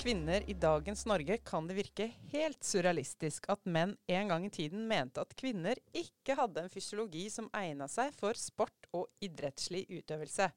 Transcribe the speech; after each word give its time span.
kvinner 0.00 0.50
i 0.50 0.54
dagens 0.54 1.02
Norge 1.06 1.36
kan 1.44 1.66
det 1.68 1.74
virke 1.76 2.06
helt 2.32 2.64
surrealistisk 2.64 3.44
at 3.52 3.66
menn 3.68 3.90
en 4.08 4.30
gang 4.32 4.46
i 4.46 4.52
tiden 4.52 4.86
mente 4.88 5.20
at 5.20 5.34
kvinner 5.36 5.76
ikke 5.92 6.38
hadde 6.38 6.62
en 6.62 6.72
fysiologi 6.72 7.26
som 7.28 7.50
egna 7.56 7.84
seg 7.90 8.14
for 8.16 8.38
sport 8.40 8.88
og 8.96 9.10
idrettslig 9.20 9.82
utøvelse. 9.92 10.48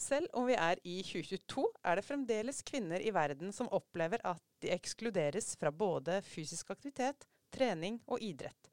Selv 0.00 0.26
om 0.34 0.48
vi 0.50 0.58
er 0.58 0.82
i 0.82 0.96
2022, 1.06 1.68
er 1.86 2.00
det 2.00 2.06
fremdeles 2.08 2.62
kvinner 2.66 3.04
i 3.04 3.14
verden 3.14 3.54
som 3.54 3.70
opplever 3.70 4.22
at 4.26 4.42
de 4.64 4.72
ekskluderes 4.74 5.52
fra 5.60 5.70
både 5.70 6.18
fysisk 6.26 6.74
aktivitet, 6.74 7.28
trening 7.54 8.00
og 8.10 8.18
idrett. 8.26 8.72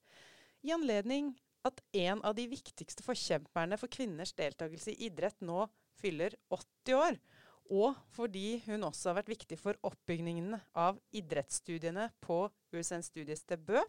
I 0.66 0.74
anledning 0.74 1.36
at 1.68 1.84
en 1.94 2.26
av 2.26 2.34
de 2.40 2.48
viktigste 2.50 3.06
forkjemperne 3.06 3.78
for 3.78 3.92
kvinners 3.92 4.34
deltakelse 4.34 4.96
i 4.96 5.12
idrett 5.12 5.38
nå 5.46 5.68
fyller 6.02 6.34
80 6.50 6.98
år, 6.98 7.22
og 7.70 7.98
fordi 8.16 8.62
hun 8.66 8.86
også 8.88 9.12
har 9.12 9.20
vært 9.20 9.34
viktig 9.34 9.58
for 9.60 9.80
oppbyggingen 9.88 10.56
av 10.78 11.00
idrettsstudiene 11.16 12.10
på 12.24 12.46
USN 12.74 13.04
Studiested 13.06 13.64
Bø, 13.68 13.82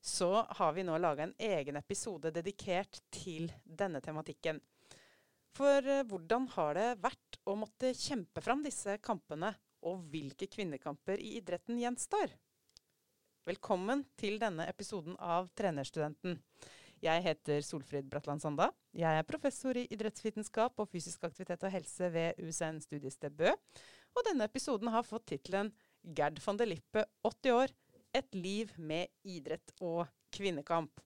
så 0.00 0.46
har 0.58 0.72
vi 0.76 0.84
nå 0.86 0.96
laga 1.02 1.26
en 1.26 1.34
egen 1.42 1.78
episode 1.80 2.30
dedikert 2.34 3.00
til 3.10 3.50
denne 3.64 4.00
tematikken. 4.04 4.60
For 5.56 5.82
eh, 5.82 6.04
hvordan 6.06 6.46
har 6.54 6.76
det 6.76 6.88
vært 7.02 7.38
å 7.48 7.56
måtte 7.58 7.94
kjempe 7.96 8.42
fram 8.44 8.62
disse 8.66 8.98
kampene, 9.02 9.54
og 9.86 10.02
hvilke 10.10 10.48
kvinnekamper 10.50 11.20
i 11.22 11.36
idretten 11.40 11.78
gjenstår? 11.80 12.32
Velkommen 13.46 14.02
til 14.18 14.40
denne 14.42 14.66
episoden 14.66 15.14
av 15.22 15.50
Trenerstudenten. 15.54 16.40
Jeg 17.04 17.20
heter 17.26 17.60
Solfrid 17.60 18.06
Bratland 18.08 18.40
Sanda. 18.40 18.70
Jeg 18.96 19.18
er 19.18 19.26
professor 19.28 19.76
i 19.76 19.84
idrettsvitenskap 19.92 20.78
og 20.80 20.88
fysisk 20.88 21.26
aktivitet 21.28 21.66
og 21.66 21.72
helse 21.74 22.08
ved 22.12 22.38
USN 22.40 22.78
studiested 22.80 23.36
Bø. 23.36 23.50
Og 24.16 24.24
denne 24.24 24.46
episoden 24.48 24.88
har 24.94 25.04
fått 25.04 25.26
tittelen 25.28 25.68
Gerd 26.16 26.40
van 26.40 26.56
der 26.56 26.70
Lippe, 26.70 27.04
80 27.20 27.52
år. 27.52 27.74
Et 28.16 28.38
liv 28.38 28.72
med 28.80 29.12
idrett 29.28 29.74
og 29.84 30.06
kvinnekamp. 30.32 31.02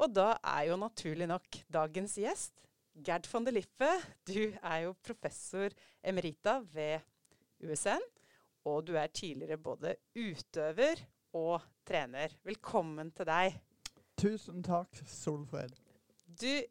Og 0.00 0.14
da 0.16 0.30
er 0.40 0.70
jo 0.70 0.80
naturlig 0.80 1.28
nok 1.28 1.60
dagens 1.68 2.16
gjest 2.22 2.64
Gerd 3.04 3.28
van 3.28 3.44
der 3.44 3.58
Lippe. 3.58 3.90
Du 4.24 4.48
er 4.48 4.78
jo 4.86 4.96
professor 5.04 5.76
emerita 6.00 6.62
ved 6.72 7.04
USN. 7.60 8.00
Og 8.64 8.80
du 8.88 8.94
er 8.96 9.12
tidligere 9.12 9.60
både 9.60 9.92
utøver 10.16 11.04
og 11.36 11.60
trener. 11.84 12.32
Velkommen 12.48 13.12
til 13.12 13.28
deg. 13.28 13.60
Tusen 14.24 14.62
takk, 14.64 15.02
Solfred. 15.04 15.74
Du, 16.40 16.62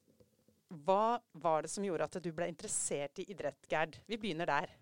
hva 0.88 1.20
var 1.38 1.62
det 1.62 1.70
som 1.70 1.86
gjorde 1.86 2.08
at 2.08 2.16
du 2.26 2.32
ble 2.34 2.48
interessert 2.50 3.22
i 3.22 3.28
idrett, 3.30 3.68
Gerd? 3.70 4.00
Vi 4.10 4.18
begynner 4.18 4.50
der. 4.50 4.74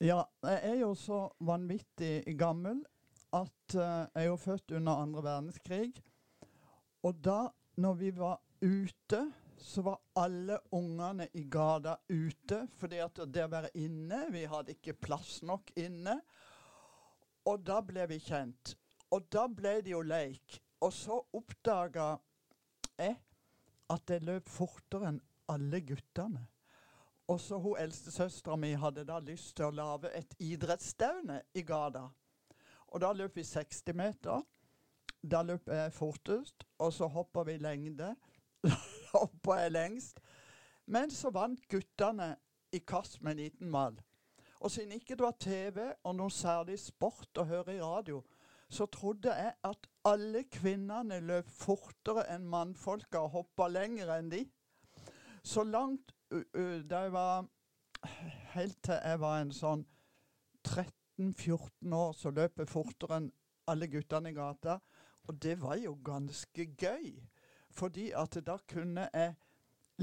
Ja, 0.00 0.22
jeg 0.48 0.62
er 0.70 0.78
jo 0.80 0.94
så 0.96 1.18
vanvittig 1.44 2.24
gammel 2.40 2.80
at 3.36 3.76
uh, 3.76 4.08
jeg 4.08 4.22
er 4.22 4.28
jo 4.30 4.40
født 4.40 4.76
under 4.78 5.04
andre 5.04 5.26
verdenskrig. 5.28 5.90
Og 7.04 7.20
da, 7.20 7.50
når 7.84 8.00
vi 8.00 8.10
var 8.16 8.40
ute, 8.64 9.22
så 9.60 9.84
var 9.84 10.00
alle 10.16 10.56
ungene 10.72 11.28
i 11.36 11.44
gata 11.52 11.98
ute. 12.08 12.64
Fordi 12.80 13.04
at 13.04 13.26
det 13.28 13.44
å 13.44 13.52
være 13.52 13.74
inne 13.76 14.24
Vi 14.32 14.48
hadde 14.48 14.72
ikke 14.72 14.96
plass 15.04 15.42
nok 15.44 15.68
inne. 15.76 16.22
Og 17.44 17.60
da 17.60 17.82
ble 17.84 18.08
vi 18.08 18.24
kjent. 18.24 18.78
Og 19.12 19.28
da 19.28 19.50
ble 19.52 19.82
det 19.84 19.92
jo 19.92 20.00
leik. 20.00 20.62
Og 20.80 20.92
så 20.92 21.16
oppdaga 21.32 22.16
jeg 22.98 23.16
at 23.92 24.10
jeg 24.10 24.24
løp 24.26 24.48
fortere 24.50 25.12
enn 25.12 25.22
alle 25.52 25.80
guttene. 25.86 26.42
Og 27.30 27.40
så 27.42 27.58
hun 27.58 27.78
eldstesøstera 27.78 28.56
mi 28.60 28.72
hadde 28.78 29.06
da 29.06 29.18
lyst 29.22 29.56
til 29.56 29.68
å 29.68 29.74
lage 29.74 30.12
et 30.14 30.34
idrettsstevne 30.42 31.40
i 31.58 31.62
gata. 31.66 32.06
Og 32.94 33.02
da 33.02 33.10
løp 33.12 33.38
vi 33.38 33.44
60 33.46 33.96
meter. 33.98 34.44
Da 35.26 35.42
løp 35.42 35.66
jeg 35.72 35.94
fortest, 35.94 36.66
og 36.78 36.92
så 36.94 37.08
hoppa 37.10 37.42
vi 37.48 37.56
lengde. 37.58 38.12
hoppa 39.14 39.62
jeg 39.62 39.72
lengst. 39.74 40.20
Men 40.86 41.10
så 41.10 41.32
vant 41.34 41.66
guttene 41.70 42.36
i 42.70 42.78
kast 42.86 43.18
med 43.22 43.34
en 43.34 43.42
liten 43.42 43.70
mal. 43.70 43.96
Og 44.60 44.70
siden 44.70 44.92
ikke 44.92 45.16
det 45.16 45.26
var 45.26 45.36
TV 45.40 45.80
og 46.04 46.14
noe 46.16 46.32
særlig 46.32 46.78
sport 46.80 47.38
å 47.38 47.46
høre 47.48 47.74
i 47.74 47.82
radio, 47.82 48.22
så 48.68 48.86
trodde 48.90 49.34
jeg 49.34 49.52
at 49.66 49.90
alle 50.06 50.44
kvinnene 50.52 51.18
løp 51.24 51.48
fortere 51.50 52.26
enn 52.34 52.46
mannfolka 52.50 53.24
og 53.24 53.32
hoppa 53.40 53.66
lenger 53.72 54.12
enn 54.16 54.30
de. 54.32 54.44
Så 55.42 55.64
langt 55.66 56.14
da 56.30 57.06
jeg 57.06 57.12
var 57.14 57.46
Helt 58.52 58.76
til 58.84 58.98
jeg 59.02 59.18
var 59.18 59.40
en 59.40 59.50
sånn 59.56 59.80
13-14 60.68 61.94
år, 61.96 62.12
så 62.14 62.30
løp 62.30 62.60
jeg 62.60 62.70
fortere 62.70 63.18
enn 63.18 63.30
alle 63.72 63.88
guttene 63.90 64.30
i 64.30 64.36
gata. 64.36 64.76
Og 65.26 65.38
det 65.42 65.56
var 65.58 65.78
jo 65.80 65.96
ganske 66.06 66.66
gøy. 66.78 67.08
Fordi 67.74 68.10
at 68.14 68.38
da 68.46 68.56
kunne 68.68 69.08
jeg 69.10 69.34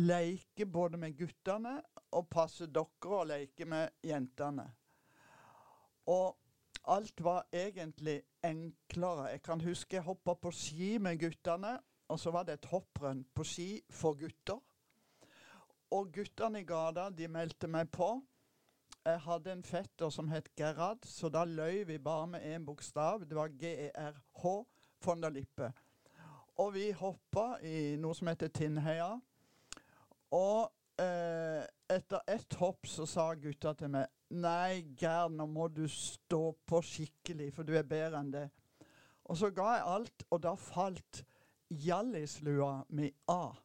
leke 0.01 0.65
både 0.65 0.99
med 0.99 1.15
guttene 1.17 1.77
og 2.17 2.27
passe 2.33 2.67
dokker 2.67 3.15
og 3.21 3.29
leke 3.31 3.65
med 3.69 3.93
jentene. 4.03 4.67
Og 6.11 6.35
alt 6.83 7.23
var 7.23 7.45
egentlig 7.53 8.21
enklere. 8.43 9.29
Jeg 9.31 9.41
kan 9.41 9.61
huske 9.61 9.95
jeg 9.95 10.03
hoppa 10.03 10.33
på 10.33 10.51
ski 10.51 10.97
med 10.97 11.19
guttene, 11.19 11.77
og 12.07 12.19
så 12.19 12.31
var 12.31 12.43
det 12.43 12.53
et 12.53 12.69
hopprenn 12.71 13.23
på 13.35 13.43
ski 13.47 13.67
for 13.89 14.19
gutter. 14.19 14.59
Og 15.91 16.11
guttene 16.13 16.61
i 16.61 16.67
gata, 16.67 17.09
de 17.09 17.27
meldte 17.27 17.67
meg 17.67 17.91
på. 17.91 18.09
Jeg 19.05 19.19
hadde 19.19 19.51
en 19.51 19.63
fetter 19.63 20.09
som 20.09 20.29
het 20.31 20.49
Gerhard, 20.57 21.05
så 21.05 21.29
da 21.29 21.43
løy 21.45 21.83
vi 21.87 21.97
bare 21.99 22.27
med 22.27 22.45
én 22.55 22.65
bokstav. 22.65 23.25
Det 23.27 23.35
var 23.35 23.47
G-E-R-H, 23.47 24.53
von 25.05 25.21
der 25.21 25.29
Lippe. 25.29 25.71
Og 26.57 26.73
vi 26.73 26.91
hoppa 26.91 27.57
i 27.65 27.95
noe 27.99 28.15
som 28.15 28.29
heter 28.29 28.51
Tinnheia. 28.53 29.09
Og 30.33 30.71
eh, 31.01 31.63
etter 31.89 32.23
ett 32.27 32.53
hopp 32.61 32.87
så 32.87 33.05
sa 33.09 33.33
gutta 33.35 33.73
til 33.77 33.91
meg 33.93 34.07
Nei, 34.33 34.81
Gerd, 34.97 35.35
nå 35.37 35.45
må 35.45 35.67
du 35.69 35.83
stå 35.89 36.55
på 36.65 36.79
skikkelig, 36.81 37.51
for 37.53 37.67
du 37.67 37.75
er 37.77 37.85
bedre 37.85 38.17
enn 38.17 38.31
det. 38.33 38.47
Og 39.29 39.37
så 39.37 39.51
ga 39.53 39.75
jeg 39.75 39.89
alt, 39.93 40.25
og 40.33 40.41
da 40.41 40.55
falt 40.57 41.21
Hjallislua 41.69 42.83
mi 42.97 43.11
av. 43.29 43.59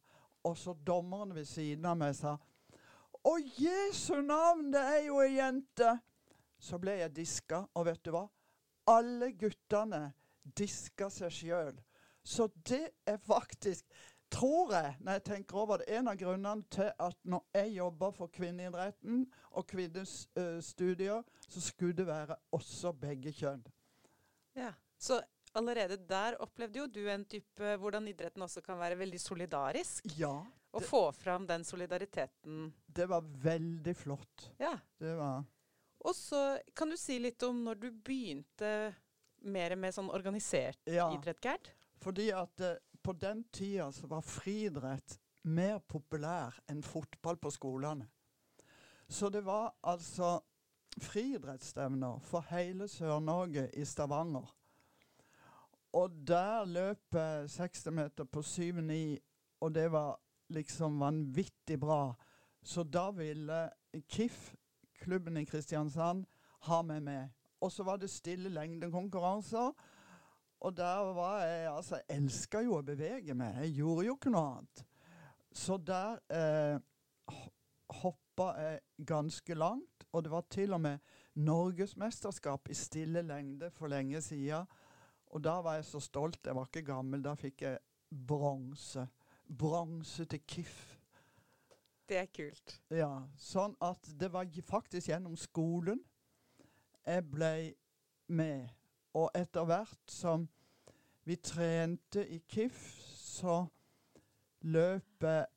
Og 0.45 0.57
så 0.61 0.75
dommeren 0.87 1.33
ved 1.37 1.49
siden 1.49 1.89
av 1.89 1.97
meg 1.99 2.15
sa 2.17 2.37
Å, 3.19 3.33
Jesu 3.59 4.21
navn, 4.23 4.69
det 4.73 4.85
er 4.93 5.03
jo 5.09 5.19
ei 5.25 5.39
jente! 5.39 5.97
Så 6.59 6.79
ble 6.83 6.99
jeg 7.01 7.15
diska, 7.17 7.63
og 7.75 7.89
vet 7.89 8.05
du 8.05 8.13
hva? 8.15 8.27
Alle 8.93 9.33
guttene 9.39 10.09
diska 10.43 11.09
seg 11.13 11.33
sjøl. 11.35 11.75
Så 12.25 12.49
det 12.69 12.85
er 13.09 13.19
faktisk 13.25 13.87
tror 14.31 14.73
jeg, 14.75 14.97
når 15.01 15.19
jeg 15.19 15.25
tenker 15.25 15.57
over 15.61 15.81
det, 15.81 15.89
en 15.99 16.11
av 16.11 16.19
grunnene 16.21 16.67
til 16.73 16.91
at 16.93 17.17
når 17.25 17.45
jeg 17.55 17.73
jobber 17.79 18.15
for 18.17 18.33
kvinneidretten 18.33 19.25
og 19.51 19.67
kvinnes 19.69 20.15
uh, 20.39 20.59
studier, 20.65 21.25
så 21.49 21.63
skulle 21.65 21.97
det 21.97 22.07
være 22.09 22.37
også 22.57 22.93
begge 22.93 23.33
kjønn. 23.33 23.65
Ja, 24.59 24.73
Så 24.99 25.21
allerede 25.55 25.97
der 26.09 26.37
opplevde 26.43 26.81
jo 26.81 26.87
du 26.87 27.05
en 27.09 27.25
type 27.25 27.77
hvordan 27.81 28.09
idretten 28.11 28.43
også 28.43 28.61
kan 28.65 28.79
være 28.79 28.99
veldig 28.99 29.21
solidarisk. 29.21 30.07
Ja. 30.19 30.35
Og 30.77 30.85
få 30.85 31.13
fram 31.17 31.47
den 31.49 31.65
solidariteten. 31.65 32.73
Det 32.87 33.07
var 33.09 33.25
veldig 33.25 33.95
flott. 33.97 34.51
Ja. 34.59 34.75
Det 34.99 35.15
var 35.17 35.45
Og 36.05 36.15
så 36.15 36.59
kan 36.77 36.91
du 36.91 36.97
si 36.97 37.17
litt 37.19 37.43
om 37.43 37.63
når 37.65 37.81
du 37.81 37.89
begynte 37.91 38.93
mer 39.39 39.75
med 39.77 39.95
sånn 39.95 40.11
organisert 40.11 40.81
ja. 40.91 41.09
idrett, 41.15 41.41
Gerd? 41.43 41.73
Fordi 42.03 42.29
at 42.35 42.63
uh, 42.63 42.77
på 43.09 43.13
den 43.13 43.45
tida 43.53 43.93
så 43.93 44.07
var 44.07 44.21
friidrett 44.21 45.15
mer 45.49 45.79
populær 45.89 46.59
enn 46.69 46.83
fotball 46.85 47.39
på 47.41 47.49
skolene. 47.55 48.05
Så 49.09 49.31
det 49.33 49.41
var 49.47 49.71
altså 49.81 50.35
friidrettsstevner 51.01 52.19
for 52.29 52.45
hele 52.51 52.85
Sør-Norge 52.89 53.71
i 53.73 53.87
Stavanger. 53.89 54.53
Og 55.97 56.19
der 56.29 56.69
løp 56.69 57.17
jeg 57.17 57.49
60 57.51 57.87
meter 57.97 58.29
på 58.29 58.43
7-9, 58.45 59.17
og 59.61 59.75
det 59.75 59.89
var 59.93 60.19
liksom 60.53 61.01
vanvittig 61.01 61.81
bra. 61.81 62.13
Så 62.61 62.85
da 62.85 63.09
ville 63.11 63.71
KIF, 64.05 64.53
klubben 65.01 65.41
i 65.41 65.47
Kristiansand, 65.49 66.27
ha 66.69 66.83
meg 66.83 67.03
med. 67.09 67.33
Og 67.61 67.73
så 67.73 67.89
var 67.89 67.97
det 67.97 68.13
stille 68.13 68.53
lengdekonkurranser. 68.53 69.73
Og 70.61 70.77
der 70.77 71.13
var 71.15 71.43
jeg 71.45 71.69
Altså, 71.71 71.97
jeg 71.97 72.19
elska 72.19 72.63
jo 72.67 72.79
å 72.79 72.85
bevege 72.87 73.35
meg. 73.39 73.61
Jeg 73.63 73.79
gjorde 73.79 74.07
jo 74.09 74.17
ikke 74.19 74.33
noe 74.35 74.47
annet. 74.55 74.85
Så 75.55 75.79
der 75.79 76.19
eh, 76.35 76.81
hoppa 78.03 78.51
jeg 78.59 79.07
ganske 79.07 79.55
langt. 79.55 80.07
Og 80.13 80.25
det 80.25 80.33
var 80.33 80.47
til 80.51 80.75
og 80.75 80.81
med 80.81 80.99
norgesmesterskap 81.39 82.71
i 82.71 82.75
stille 82.75 83.23
lengde 83.23 83.71
for 83.71 83.91
lenge 83.93 84.21
siden. 84.25 84.67
Og 85.29 85.45
da 85.45 85.59
var 85.63 85.79
jeg 85.79 85.85
så 85.85 86.01
stolt. 86.01 86.41
Jeg 86.47 86.57
var 86.57 86.69
ikke 86.69 86.87
gammel. 86.89 87.23
Da 87.23 87.35
fikk 87.39 87.63
jeg 87.63 87.79
bronse. 88.11 89.07
Bronse 89.59 90.25
til 90.25 90.41
KIF. 90.47 90.79
Det 92.09 92.17
er 92.17 92.31
kult. 92.33 92.79
Ja. 92.91 93.11
Sånn 93.37 93.75
at 93.85 94.09
det 94.17 94.31
var 94.33 94.49
faktisk 94.65 95.11
gjennom 95.11 95.37
skolen 95.37 96.01
jeg 97.05 97.25
ble 97.29 97.53
med. 98.33 98.69
Og 99.17 99.31
etter 99.37 99.65
hvert 99.69 100.13
som 100.13 100.49
vi 101.29 101.37
trente 101.37 102.25
i 102.29 102.41
KIF, 102.49 102.83
så 103.17 103.63
løpet 104.69 105.55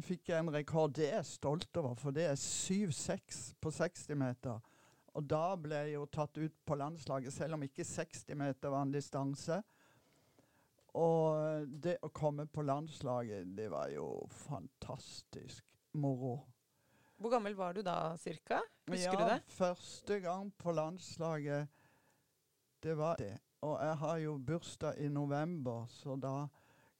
fikk 0.00 0.30
jeg 0.32 0.42
en 0.42 0.52
rekord. 0.54 0.94
Det 0.96 1.08
er 1.10 1.20
jeg 1.20 1.30
stolt 1.34 1.76
over, 1.76 1.94
for 1.98 2.14
det 2.14 2.26
er 2.30 2.38
7-6 2.38 3.40
på 3.60 3.72
60 3.74 4.14
meter. 4.18 4.60
Og 5.18 5.26
da 5.26 5.56
ble 5.58 5.82
jeg 5.84 5.96
jo 5.96 6.06
tatt 6.12 6.38
ut 6.38 6.56
på 6.66 6.78
landslaget, 6.78 7.34
selv 7.34 7.58
om 7.58 7.66
ikke 7.66 7.86
60 7.86 8.38
meter 8.38 8.72
var 8.72 8.86
en 8.86 8.94
distanse. 8.94 9.58
Og 10.98 11.66
det 11.82 11.98
å 12.02 12.10
komme 12.14 12.46
på 12.50 12.64
landslaget, 12.66 13.50
det 13.56 13.68
var 13.70 13.90
jo 13.94 14.06
fantastisk 14.46 15.66
moro. 15.98 16.38
Hvor 17.20 17.34
gammel 17.34 17.54
var 17.54 17.76
du 17.76 17.82
da 17.84 18.14
cirka? 18.18 18.62
Husker 18.88 19.12
ja, 19.12 19.18
du 19.18 19.24
det? 19.34 19.40
første 19.52 20.20
gang 20.24 20.48
på 20.58 20.72
landslaget, 20.72 21.68
det 22.82 22.94
var 22.98 23.16
det. 23.20 23.36
Og 23.62 23.76
jeg 23.84 23.96
har 24.00 24.16
jo 24.22 24.38
bursdag 24.38 24.94
i 25.04 25.08
november, 25.12 25.86
så 25.92 26.16
da 26.16 26.46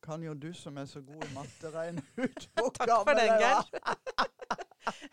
kan 0.05 0.23
jo 0.25 0.35
du 0.35 0.53
som 0.57 0.77
er 0.81 0.85
så 0.89 1.01
god 1.05 1.25
i 1.25 1.33
matte, 1.35 1.71
regne 1.73 2.03
ut 2.25 2.49
hvor 2.57 2.71
Takk 2.77 2.91
for 3.05 3.15
den, 3.17 3.41
Geir. 3.41 3.63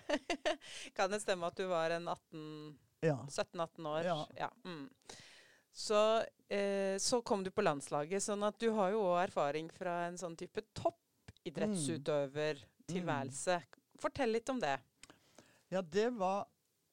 kan 0.98 1.12
det 1.12 1.20
stemme 1.24 1.46
at 1.48 1.58
du 1.60 1.66
var 1.72 1.90
en 1.96 2.08
18 2.08 2.78
Ja. 3.06 3.18
17-18 3.30 3.88
år? 3.88 4.04
Ja. 4.38 4.50
Mm. 4.66 4.90
Så, 5.78 6.24
eh, 6.50 6.98
så 6.98 7.22
kom 7.22 7.44
du 7.46 7.52
på 7.54 7.62
landslaget, 7.62 8.24
sånn 8.24 8.44
at 8.48 8.58
du 8.60 8.72
har 8.74 8.92
jo 8.96 9.02
òg 9.12 9.20
erfaring 9.28 9.70
fra 9.72 10.06
en 10.08 10.18
sånn 10.18 10.36
type 10.40 10.62
toppidrettsutøvertilværelse. 10.74 13.60
Fortell 14.02 14.32
litt 14.34 14.50
om 14.50 14.60
det. 14.62 14.80
ja, 15.70 15.82
det 15.82 16.10
var 16.18 16.46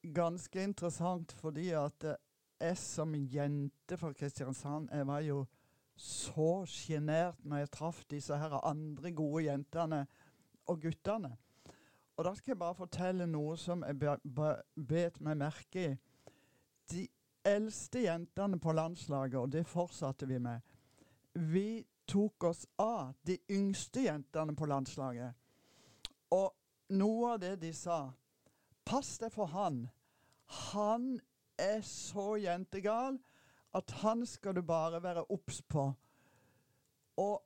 ganske 0.03 0.63
interessant 0.63 1.33
fordi 1.41 1.73
at 1.79 2.05
eh, 2.05 2.17
jeg 2.65 2.79
som 2.81 3.15
jente 3.15 3.97
fra 4.01 4.13
Kristiansand, 4.13 4.89
jeg 4.93 5.07
var 5.07 5.21
jo 5.25 5.45
så 5.97 6.65
sjenert 6.67 7.39
når 7.45 7.63
jeg 7.63 7.73
traff 7.77 8.03
disse 8.11 8.37
her 8.39 8.57
andre 8.67 9.13
gode 9.15 9.45
jentene 9.47 10.05
og 10.67 10.81
guttene. 10.83 11.37
Og 12.17 12.25
da 12.25 12.33
skal 12.35 12.53
jeg 12.53 12.59
bare 12.59 12.79
fortelle 12.79 13.27
noe 13.27 13.57
som 13.59 13.83
jeg 13.87 13.99
be- 13.99 14.21
be- 14.25 14.85
bet 14.89 15.21
meg 15.21 15.39
merke 15.39 15.85
i. 15.91 15.97
De 16.91 17.07
eldste 17.45 18.05
jentene 18.05 18.59
på 18.61 18.73
landslaget, 18.73 19.39
og 19.41 19.53
det 19.53 19.67
fortsatte 19.67 20.27
vi 20.27 20.39
med, 20.39 20.61
vi 21.35 21.85
tok 22.07 22.45
oss 22.45 22.67
av 22.79 23.15
de 23.27 23.39
yngste 23.51 24.05
jentene 24.07 24.55
på 24.57 24.67
landslaget. 24.67 25.35
Og 26.31 26.55
noe 26.95 27.35
av 27.35 27.41
det 27.41 27.57
de 27.63 27.73
sa 27.73 28.11
Pass 28.85 29.15
deg 29.17 29.33
for 29.33 29.49
han. 29.49 29.87
Han 30.75 31.15
er 31.59 31.81
så 31.87 32.35
jentegal 32.41 33.19
at 33.75 33.91
han 34.03 34.27
skal 34.27 34.57
du 34.57 34.63
bare 34.63 35.03
være 35.03 35.25
obs 35.31 35.63
på. 35.63 35.93
Og 37.17 37.43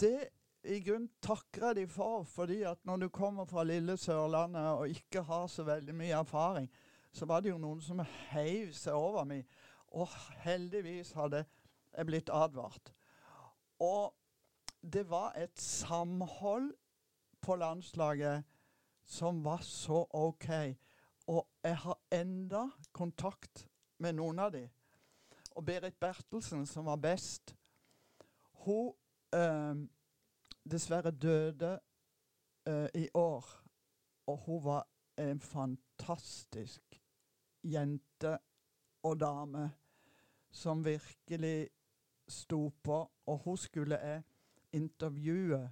det 0.00 0.28
i 0.66 0.80
grunnen 0.82 1.10
takker 1.22 1.68
jeg 1.68 1.76
de 1.76 1.86
for, 1.90 2.24
fordi 2.26 2.62
at 2.66 2.78
når 2.84 3.04
du 3.04 3.08
kommer 3.08 3.44
fra 3.46 3.64
lille 3.64 3.96
Sørlandet 3.96 4.66
og 4.66 4.88
ikke 4.90 5.22
har 5.22 5.46
så 5.46 5.62
veldig 5.66 5.94
mye 5.94 6.18
erfaring, 6.18 6.70
så 7.12 7.26
var 7.26 7.40
det 7.40 7.52
jo 7.52 7.58
noen 7.58 7.80
som 7.80 8.02
heiv 8.30 8.72
seg 8.74 8.94
over 8.94 9.24
meg. 9.24 9.46
Og 9.94 10.10
heldigvis 10.42 11.14
hadde 11.16 11.44
jeg 11.96 12.06
blitt 12.08 12.32
advart. 12.34 12.92
Og 13.80 14.14
det 14.82 15.06
var 15.10 15.36
et 15.38 15.54
samhold 15.60 16.72
på 17.40 17.56
landslaget 17.56 18.44
som 19.06 19.44
var 19.44 19.62
så 19.62 20.04
OK. 20.10 20.50
Jeg 21.66 21.76
har 21.76 21.98
enda 22.14 22.60
kontakt 22.94 23.64
med 23.98 24.14
noen 24.14 24.38
av 24.38 24.52
de. 24.54 24.60
Og 25.58 25.64
Berit 25.66 25.96
Bertelsen, 25.98 26.62
som 26.66 26.86
var 26.86 27.00
best, 27.02 27.56
hun 28.62 28.92
eh, 29.34 29.80
dessverre 30.62 31.10
døde 31.10 31.72
eh, 32.70 32.86
i 32.94 33.08
år. 33.18 33.50
Og 34.30 34.38
hun 34.46 34.62
var 34.62 34.86
en 35.18 35.42
fantastisk 35.42 37.00
jente 37.66 38.36
og 39.02 39.18
dame 39.20 39.66
som 40.50 40.86
virkelig 40.86 41.68
sto 42.28 42.68
på. 42.82 43.02
Og 43.26 43.38
hun 43.42 43.58
skulle 43.58 43.98
jeg 43.98 44.22
intervjue 44.72 45.64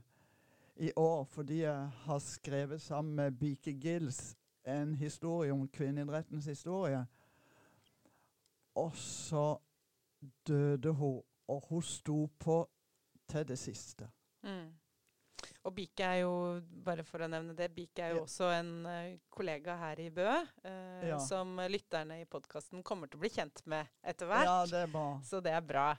i 0.76 0.90
år 0.96 1.24
fordi 1.24 1.62
jeg 1.62 1.90
har 2.06 2.18
skrevet 2.18 2.82
sammen 2.82 3.14
med 3.14 3.38
Bike 3.38 3.78
Gills 3.78 4.34
en 4.64 4.94
historie 4.94 5.52
om 5.52 5.66
kvinneidrettens 5.68 6.46
historie. 6.46 7.06
Og 8.76 8.94
så 8.96 9.56
døde 10.46 10.92
hun, 10.92 11.20
og 11.48 11.66
hun 11.68 11.82
sto 11.82 12.26
på 12.40 12.62
til 13.28 13.44
det 13.48 13.58
siste. 13.58 14.08
Mm. 14.42 14.72
Og 15.64 15.74
Bike 15.76 16.04
er 16.04 16.18
jo, 16.24 16.32
bare 16.84 17.04
for 17.04 17.24
å 17.24 17.28
nevne 17.28 17.54
det, 17.56 17.70
Bike 17.74 18.02
er 18.02 18.10
jo 18.14 18.16
Ja. 18.16 18.22
også 18.24 18.48
en 18.58 18.86
eh, 18.86 19.18
kollega 19.30 19.76
her 19.76 20.00
i 20.00 20.10
Bø, 20.10 20.26
eh, 20.64 21.08
Ja. 21.08 21.18
som 21.18 21.56
lytterne 21.68 22.20
i 22.20 22.24
podkasten 22.24 22.82
kommer 22.82 23.06
til 23.08 23.18
å 23.18 23.20
bli 23.20 23.30
kjent 23.30 23.62
med 23.66 23.86
etter 24.02 24.26
hvert. 24.26 24.44
Ja, 24.44 24.64
det 24.66 24.82
er 24.88 24.92
bra. 24.92 25.20
Så 25.24 25.40
det 25.42 25.52
er 25.52 25.60
bra. 25.60 25.94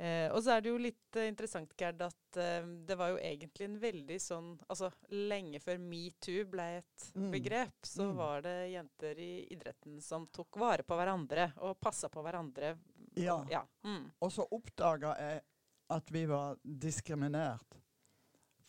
Eh, 0.00 0.30
og 0.32 0.40
så 0.40 0.54
er 0.54 0.62
det 0.64 0.70
jo 0.70 0.78
litt 0.80 1.16
eh, 1.20 1.26
interessant, 1.28 1.72
Gerd, 1.76 2.00
at 2.06 2.36
eh, 2.40 2.62
det 2.88 2.96
var 2.96 3.10
jo 3.12 3.18
egentlig 3.20 3.66
en 3.66 3.74
veldig 3.82 4.16
sånn 4.22 4.46
Altså 4.72 4.88
lenge 5.12 5.58
før 5.60 5.76
metoo 5.82 6.44
ble 6.48 6.68
et 6.78 7.10
Mm. 7.16 7.30
begrep, 7.34 7.74
så 7.84 8.06
Mm. 8.08 8.16
var 8.16 8.40
det 8.46 8.54
jenter 8.72 9.18
i 9.20 9.46
idretten 9.52 10.00
som 10.00 10.26
tok 10.32 10.56
vare 10.56 10.82
på 10.86 10.96
hverandre 10.96 11.50
og 11.58 11.76
passa 11.80 12.08
på 12.08 12.22
hverandre. 12.24 12.78
Ja. 13.16 13.34
Og, 13.42 13.50
ja. 13.50 13.62
Mm. 13.84 14.10
Og 14.22 14.30
så 14.32 14.46
oppdaga 14.50 15.16
jeg 15.18 15.42
at 15.90 16.10
vi 16.14 16.24
var 16.30 16.56
diskriminert. 16.64 17.76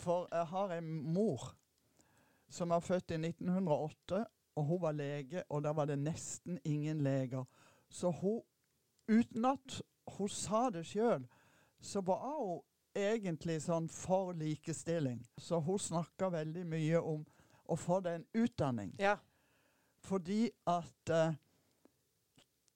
For 0.01 0.27
jeg 0.31 0.45
har 0.47 0.71
en 0.79 0.91
mor 1.13 1.53
som 2.49 2.69
var 2.69 2.81
født 2.81 3.11
i 3.11 3.17
1908, 3.21 4.25
og 4.57 4.65
hun 4.67 4.81
var 4.81 4.93
lege, 4.97 5.43
og 5.49 5.63
da 5.63 5.71
var 5.71 5.85
det 5.87 5.99
nesten 5.99 6.59
ingen 6.65 7.03
leger. 7.05 7.45
Så 7.89 8.11
hun, 8.11 8.41
uten 9.07 9.45
at 9.45 9.81
hun 10.05 10.29
sa 10.29 10.69
det 10.69 10.85
sjøl, 10.87 11.27
så 11.79 12.01
var 12.01 12.23
hun 12.25 12.61
egentlig 12.95 13.61
sånn 13.63 13.87
for 13.89 14.33
likestilling. 14.37 15.21
Så 15.37 15.59
hun 15.63 15.79
snakka 15.79 16.29
veldig 16.33 16.65
mye 16.67 16.99
om 16.99 17.23
å 17.71 17.77
få 17.79 18.01
den 18.01 18.21
en 18.21 18.43
utdanning. 18.43 18.95
ja. 18.99 19.17
Fordi 20.01 20.49
at 20.65 21.09
eh, 21.13 21.35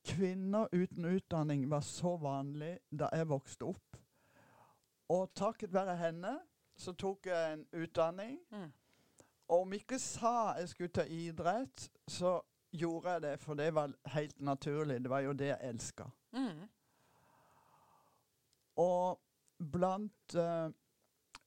kvinner 0.06 0.68
uten 0.72 1.06
utdanning 1.06 1.70
var 1.70 1.82
så 1.82 2.12
vanlig 2.22 2.76
da 2.90 3.10
jeg 3.18 3.26
vokste 3.28 3.66
opp. 3.66 3.98
Og 5.10 5.32
takket 5.34 5.74
være 5.74 5.96
henne 5.98 6.36
så 6.78 6.94
tok 6.94 7.26
jeg 7.26 7.54
en 7.54 7.66
utdanning. 7.74 8.38
Mm. 8.52 8.70
Og 9.48 9.62
om 9.62 9.74
ikke 9.74 10.00
sa 10.02 10.56
jeg 10.60 10.70
skulle 10.70 10.94
ta 10.94 11.06
idrett, 11.10 11.90
så 12.08 12.40
gjorde 12.76 13.12
jeg 13.12 13.22
det, 13.22 13.34
for 13.40 13.58
det 13.58 13.72
var 13.74 13.94
helt 14.14 14.42
naturlig. 14.42 15.02
Det 15.04 15.10
var 15.10 15.20
jo 15.26 15.34
det 15.34 15.48
jeg 15.48 15.70
elska. 15.70 16.10
Mm. 16.32 16.66
Og 18.82 19.20
blant 19.72 20.36
uh, 20.36 20.72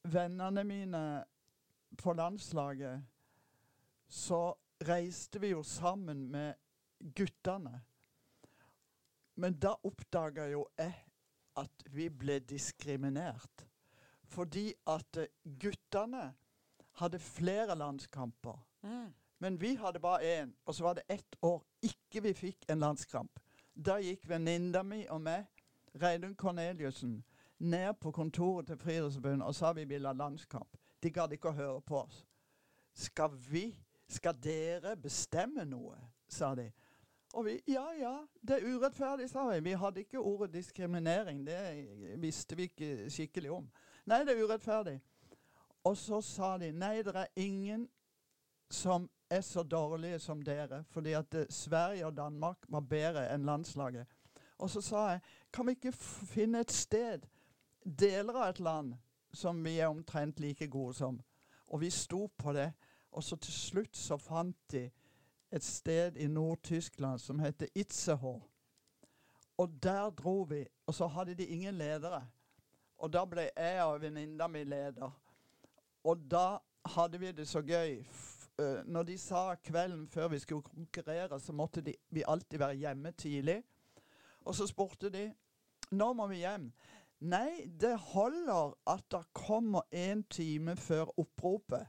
vennene 0.08 0.64
mine 0.64 1.02
på 1.98 2.12
landslaget 2.16 3.02
så 4.08 4.54
reiste 4.88 5.40
vi 5.40 5.52
jo 5.52 5.62
sammen 5.62 6.28
med 6.32 6.54
guttene. 7.14 7.82
Men 9.34 9.58
da 9.60 9.74
oppdaga 9.86 10.48
jo 10.50 10.64
jeg 10.78 10.94
at 11.58 11.88
vi 11.92 12.08
ble 12.10 12.38
diskriminert. 12.46 13.66
Fordi 14.28 14.70
at 14.86 15.20
eh, 15.22 15.30
guttene 15.60 16.30
hadde 17.00 17.18
flere 17.22 17.76
landskamper. 17.78 18.58
Mm. 18.82 19.14
Men 19.38 19.60
vi 19.60 19.74
hadde 19.78 20.00
bare 20.02 20.42
én, 20.42 20.54
og 20.66 20.74
så 20.74 20.84
var 20.84 20.98
det 20.98 21.06
ett 21.08 21.36
år 21.42 21.62
ikke 21.82 22.22
vi 22.22 22.34
fikk 22.34 22.66
en 22.70 22.82
landskamp. 22.82 23.40
Da 23.74 23.98
gikk 24.02 24.26
venninna 24.28 24.82
mi 24.82 25.04
og 25.06 25.22
meg, 25.22 25.46
Reidun 26.02 26.34
Korneliussen 26.34 27.24
ned 27.58 27.94
på 28.00 28.10
kontoret 28.10 28.66
til 28.66 28.78
Friidrettsforbundet 28.78 29.46
og 29.46 29.54
sa 29.54 29.72
vi 29.72 29.84
ville 29.84 30.08
ha 30.08 30.14
landskamp. 30.14 30.76
De 31.02 31.10
gadd 31.10 31.32
ikke 31.34 31.50
å 31.50 31.58
høre 31.58 31.80
på 31.86 32.02
oss. 32.02 32.24
Skal 32.94 33.34
vi, 33.50 33.70
skal 34.08 34.36
dere 34.42 34.96
bestemme 34.96 35.64
noe? 35.64 35.98
sa 36.28 36.54
de. 36.54 36.66
Og 37.32 37.44
vi 37.44 37.54
ja 37.72 37.86
ja, 37.96 38.14
det 38.40 38.58
er 38.58 38.74
urettferdig, 38.74 39.30
sa 39.30 39.46
vi. 39.48 39.60
Vi 39.64 39.76
hadde 39.80 40.00
ikke 40.00 40.20
ordet 40.20 40.52
diskriminering. 40.52 41.44
Det 41.46 42.18
visste 42.20 42.56
vi 42.56 42.68
ikke 42.68 43.10
skikkelig 43.12 43.52
om. 43.52 43.70
Nei, 44.08 44.22
det 44.24 44.34
er 44.34 44.44
urettferdig. 44.44 44.98
Og 45.84 45.96
så 45.96 46.20
sa 46.20 46.56
de 46.60 46.72
nei, 46.72 46.98
det 47.04 47.14
er 47.16 47.32
ingen 47.36 47.86
som 48.70 49.08
er 49.30 49.40
så 49.40 49.62
dårlige 49.62 50.18
som 50.18 50.42
dere, 50.44 50.82
fordi 50.90 51.12
at 51.16 51.34
eh, 51.34 51.46
Sverige 51.50 52.06
og 52.06 52.16
Danmark 52.16 52.64
var 52.68 52.80
bedre 52.80 53.28
enn 53.32 53.44
landslaget. 53.48 54.08
Og 54.58 54.70
så 54.70 54.80
sa 54.80 55.04
jeg, 55.10 55.20
kan 55.52 55.66
vi 55.66 55.76
ikke 55.76 55.92
finne 55.92 56.60
et 56.60 56.72
sted, 56.72 57.26
deler 57.84 58.34
av 58.34 58.48
et 58.50 58.60
land, 58.60 58.94
som 59.32 59.64
vi 59.64 59.78
er 59.78 59.88
omtrent 59.88 60.40
like 60.40 60.68
gode 60.68 60.94
som? 60.98 61.20
Og 61.68 61.80
vi 61.80 61.90
sto 61.90 62.26
på 62.38 62.52
det, 62.52 62.72
og 63.12 63.24
så 63.24 63.36
til 63.36 63.52
slutt 63.52 63.96
så 63.96 64.16
fant 64.16 64.56
de 64.72 64.88
et 65.52 65.64
sted 65.64 66.16
i 66.16 66.26
Nord-Tyskland 66.26 67.18
som 67.18 67.38
heter 67.38 67.68
Itzehoe. 67.74 68.40
Og 69.58 69.82
der 69.82 70.10
dro 70.10 70.42
vi, 70.42 70.66
og 70.86 70.94
så 70.94 71.06
hadde 71.06 71.34
de 71.34 71.46
ingen 71.46 71.74
ledere. 71.74 72.22
Og 72.98 73.12
da 73.12 73.24
ble 73.26 73.48
jeg 73.56 73.82
og 73.84 74.00
venninna 74.02 74.46
mi 74.50 74.64
leder. 74.64 75.10
Og 76.04 76.20
da 76.30 76.58
hadde 76.94 77.18
vi 77.18 77.32
det 77.32 77.48
så 77.48 77.62
gøy. 77.62 78.02
Uh, 78.58 78.82
når 78.86 79.02
de 79.02 79.18
sa 79.18 79.54
kvelden 79.54 80.08
før 80.08 80.28
vi 80.28 80.38
skulle 80.38 80.62
konkurrere, 80.62 81.40
så 81.40 81.52
måtte 81.52 81.80
de, 81.80 81.94
vi 82.10 82.24
alltid 82.26 82.58
være 82.58 82.74
hjemme 82.74 83.12
tidlig. 83.12 83.62
Og 84.48 84.56
så 84.56 84.66
spurte 84.68 85.10
de 85.12 85.28
når 85.92 86.14
må 86.16 86.26
vi 86.30 86.42
hjem. 86.42 86.70
Nei, 87.28 87.66
det 87.80 87.96
holder 88.12 88.74
at 88.88 89.04
det 89.12 89.24
kommer 89.36 89.88
en 89.92 90.22
time 90.30 90.76
før 90.76 91.10
oppropet. 91.18 91.88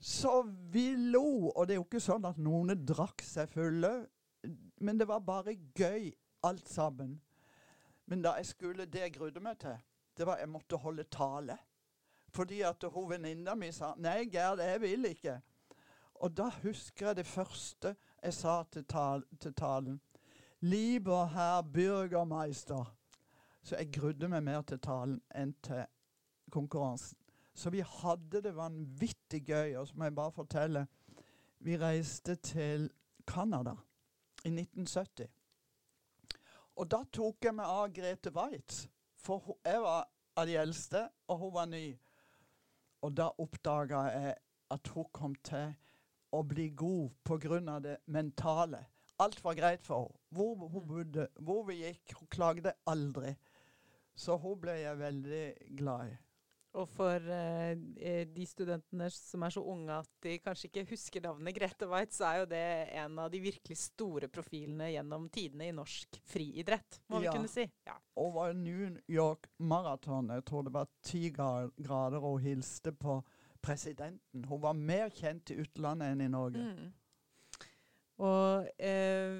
Så 0.00 0.42
vi 0.72 0.94
lo. 0.96 1.52
Og 1.54 1.66
det 1.66 1.76
er 1.76 1.80
jo 1.80 1.86
ikke 1.86 2.02
sånn 2.02 2.26
at 2.28 2.40
noen 2.40 2.74
drakk 2.88 3.24
seg 3.24 3.50
fulle, 3.52 3.92
men 4.80 4.98
det 4.98 5.08
var 5.08 5.24
bare 5.26 5.56
gøy 5.76 6.10
alt 6.46 6.68
sammen. 6.70 7.16
Men 8.06 8.22
da 8.22 8.36
jeg 8.38 8.52
skulle 8.52 8.86
det 8.86 9.02
jeg 9.02 9.16
grudde 9.16 9.42
meg 9.42 9.58
til, 9.60 9.76
det 10.16 10.26
var 10.26 10.40
jeg 10.40 10.50
måtte 10.50 10.78
holde 10.80 11.04
tale. 11.10 11.58
Fordi 12.36 12.60
at 12.68 12.84
hun 12.92 13.10
venninna 13.10 13.54
mi 13.54 13.72
sa 13.72 13.94
'Nei, 13.96 14.28
Gerd, 14.30 14.60
jeg 14.60 14.80
vil 14.80 15.04
ikke'. 15.04 15.40
Og 16.14 16.36
da 16.36 16.48
husker 16.62 17.06
jeg 17.06 17.16
det 17.16 17.26
første 17.26 17.96
jeg 18.22 18.34
sa 18.34 18.62
til, 18.72 18.84
tal 18.84 19.24
til 19.40 19.54
talen. 19.54 20.00
'Lieber 20.62 21.26
herr 21.26 21.62
Bürgermeister'. 21.62 22.92
Så 23.62 23.76
jeg 23.76 23.92
grudde 23.92 24.28
meg 24.28 24.42
mer 24.42 24.62
til 24.62 24.78
talen 24.78 25.20
enn 25.34 25.54
til 25.62 25.84
konkurransen. 26.50 27.18
Så 27.54 27.70
vi 27.70 27.80
hadde 27.80 28.42
det 28.42 28.56
vanvittig 28.56 29.42
gøy. 29.46 29.76
Og 29.76 29.88
så 29.88 29.94
må 29.96 30.04
jeg 30.04 30.14
bare 30.14 30.32
fortelle 30.32 30.86
Vi 31.58 31.78
reiste 31.78 32.34
til 32.34 32.90
Canada 33.26 33.72
i 34.44 34.48
1970. 34.48 35.26
Og 36.76 36.90
da 36.90 37.00
tok 37.12 37.44
jeg 37.44 37.54
meg 37.56 37.66
av 37.66 37.92
Grete 37.92 38.30
Waitz. 38.30 38.86
For 39.16 39.56
jeg 39.64 39.80
var 39.82 40.04
av 40.36 40.46
de 40.46 40.56
eldste, 40.60 41.08
og 41.28 41.38
hun 41.38 41.54
var 41.54 41.66
ny. 41.66 41.98
Og 43.02 43.16
da 43.16 43.30
oppdaga 43.38 44.02
jeg 44.12 44.34
at 44.70 44.88
hun 44.94 45.08
kom 45.12 45.34
til 45.34 45.72
å 46.32 46.42
bli 46.42 46.68
god 46.76 47.10
pga. 47.24 47.78
det 47.80 47.96
mentale. 48.06 48.84
Alt 49.22 49.42
var 49.44 49.56
greit 49.58 49.86
for 49.86 50.06
henne. 50.06 50.22
Hvor 50.36 50.68
hun 50.68 50.82
mm. 50.82 50.88
bodde, 50.88 51.28
hvor 51.40 51.64
vi 51.68 51.80
gikk. 51.82 52.16
Hun 52.20 52.28
klagde 52.32 52.74
aldri. 52.86 53.34
Så 54.16 54.36
hun 54.40 54.60
ble 54.60 54.78
jeg 54.80 54.98
veldig 54.98 55.44
glad 55.78 56.12
i. 56.12 56.16
Og 56.76 56.84
for 56.92 57.28
eh, 57.32 58.26
de 58.28 58.44
studentene 58.48 59.08
som 59.12 59.44
er 59.46 59.54
så 59.54 59.62
unge 59.64 59.94
at 59.96 60.10
de 60.24 60.34
kanskje 60.44 60.68
ikke 60.68 60.84
husker 60.90 61.24
navnet 61.24 61.56
Grete 61.56 61.88
Waitz, 61.88 62.18
så 62.18 62.26
er 62.28 62.42
jo 62.42 62.48
det 62.50 62.64
en 63.00 63.16
av 63.22 63.30
de 63.32 63.40
virkelig 63.40 63.78
store 63.80 64.28
profilene 64.32 64.90
gjennom 64.92 65.30
tidene 65.32 65.70
i 65.70 65.76
norsk 65.76 66.20
friidrett, 66.28 67.00
må 67.08 67.22
ja. 67.22 67.30
vi 67.30 67.38
kunne 67.38 67.52
si. 67.52 67.64
Ja. 67.88 67.96
Og 68.20 68.34
var 68.36 68.52
New 68.58 68.98
York 69.08 69.48
Marathon. 69.56 70.28
Jeg 70.36 70.44
tror 70.48 70.68
det 70.68 70.74
var 70.76 70.92
ti 71.06 71.30
grader, 71.32 72.20
og 72.20 72.42
hilste 72.44 72.92
på 72.92 73.22
presidenten. 73.64 74.44
Hun 74.44 74.62
var 74.62 74.76
mer 74.76 75.08
kjent 75.16 75.54
i 75.54 75.60
utlandet 75.64 76.12
enn 76.12 76.26
i 76.26 76.30
Norge. 76.32 76.60
Mm. 76.60 76.92
Og 78.16 78.68
eh, 78.80 79.34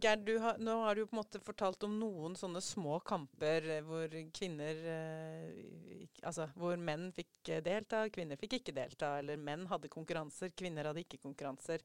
Gerd, 0.00 0.28
har, 0.40 0.58
nå 0.60 0.74
har 0.84 0.96
du 0.96 1.02
på 1.04 1.14
en 1.14 1.20
måte 1.20 1.40
fortalt 1.44 1.84
om 1.84 1.98
noen 2.00 2.36
sånne 2.36 2.62
små 2.64 2.98
kamper 3.04 3.66
eh, 3.74 3.82
hvor 3.84 4.12
kvinner 4.36 4.80
eh, 4.92 6.06
Altså 6.24 6.46
hvor 6.56 6.80
menn 6.80 7.10
fikk 7.16 7.50
eh, 7.52 7.62
delta, 7.64 8.06
kvinner 8.12 8.40
fikk 8.40 8.58
ikke 8.58 8.76
delta. 8.76 9.18
Eller 9.20 9.40
menn 9.40 9.66
hadde 9.68 9.92
konkurranser, 9.92 10.54
kvinner 10.56 10.88
hadde 10.88 11.04
ikke 11.04 11.20
konkurranser. 11.20 11.84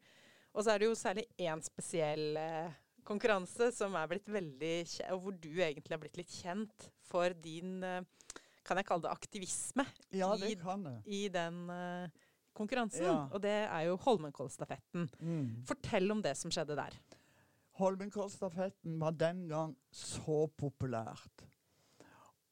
Og 0.55 0.63
så 0.63 0.73
er 0.73 0.81
det 0.81 0.89
jo 0.89 0.95
særlig 0.99 1.27
én 1.39 1.63
spesiell 1.63 2.39
eh, 2.39 2.79
konkurranse 3.07 3.71
som 3.75 3.95
er 3.97 4.09
blitt 4.11 4.27
veldig 4.29 4.75
Og 5.15 5.23
hvor 5.23 5.35
du 5.35 5.51
egentlig 5.57 5.95
har 5.95 6.01
blitt 6.03 6.19
litt 6.19 6.31
kjent 6.31 6.89
for 7.07 7.35
din 7.43 7.79
eh, 7.83 8.03
Kan 8.67 8.79
jeg 8.79 8.87
kalle 8.87 9.07
det 9.07 9.15
aktivisme? 9.15 9.87
Ja, 10.15 10.31
det 10.39 10.53
i, 10.53 10.59
kan 10.59 10.87
jeg. 10.87 11.01
I 11.07 11.21
den 11.33 11.63
konkurransen. 12.57 13.05
Ja. 13.05 13.17
Og 13.31 13.41
det 13.43 13.55
er 13.63 13.87
jo 13.87 13.97
Holmenkollstafetten. 14.03 15.09
Mm. 15.19 15.63
Fortell 15.67 16.11
om 16.11 16.21
det 16.23 16.35
som 16.39 16.53
skjedde 16.53 16.77
der. 16.79 16.97
Holmenkollstafetten 17.79 18.99
var 19.01 19.15
den 19.17 19.47
gang 19.49 19.75
så 19.91 20.45
populært. 20.57 21.45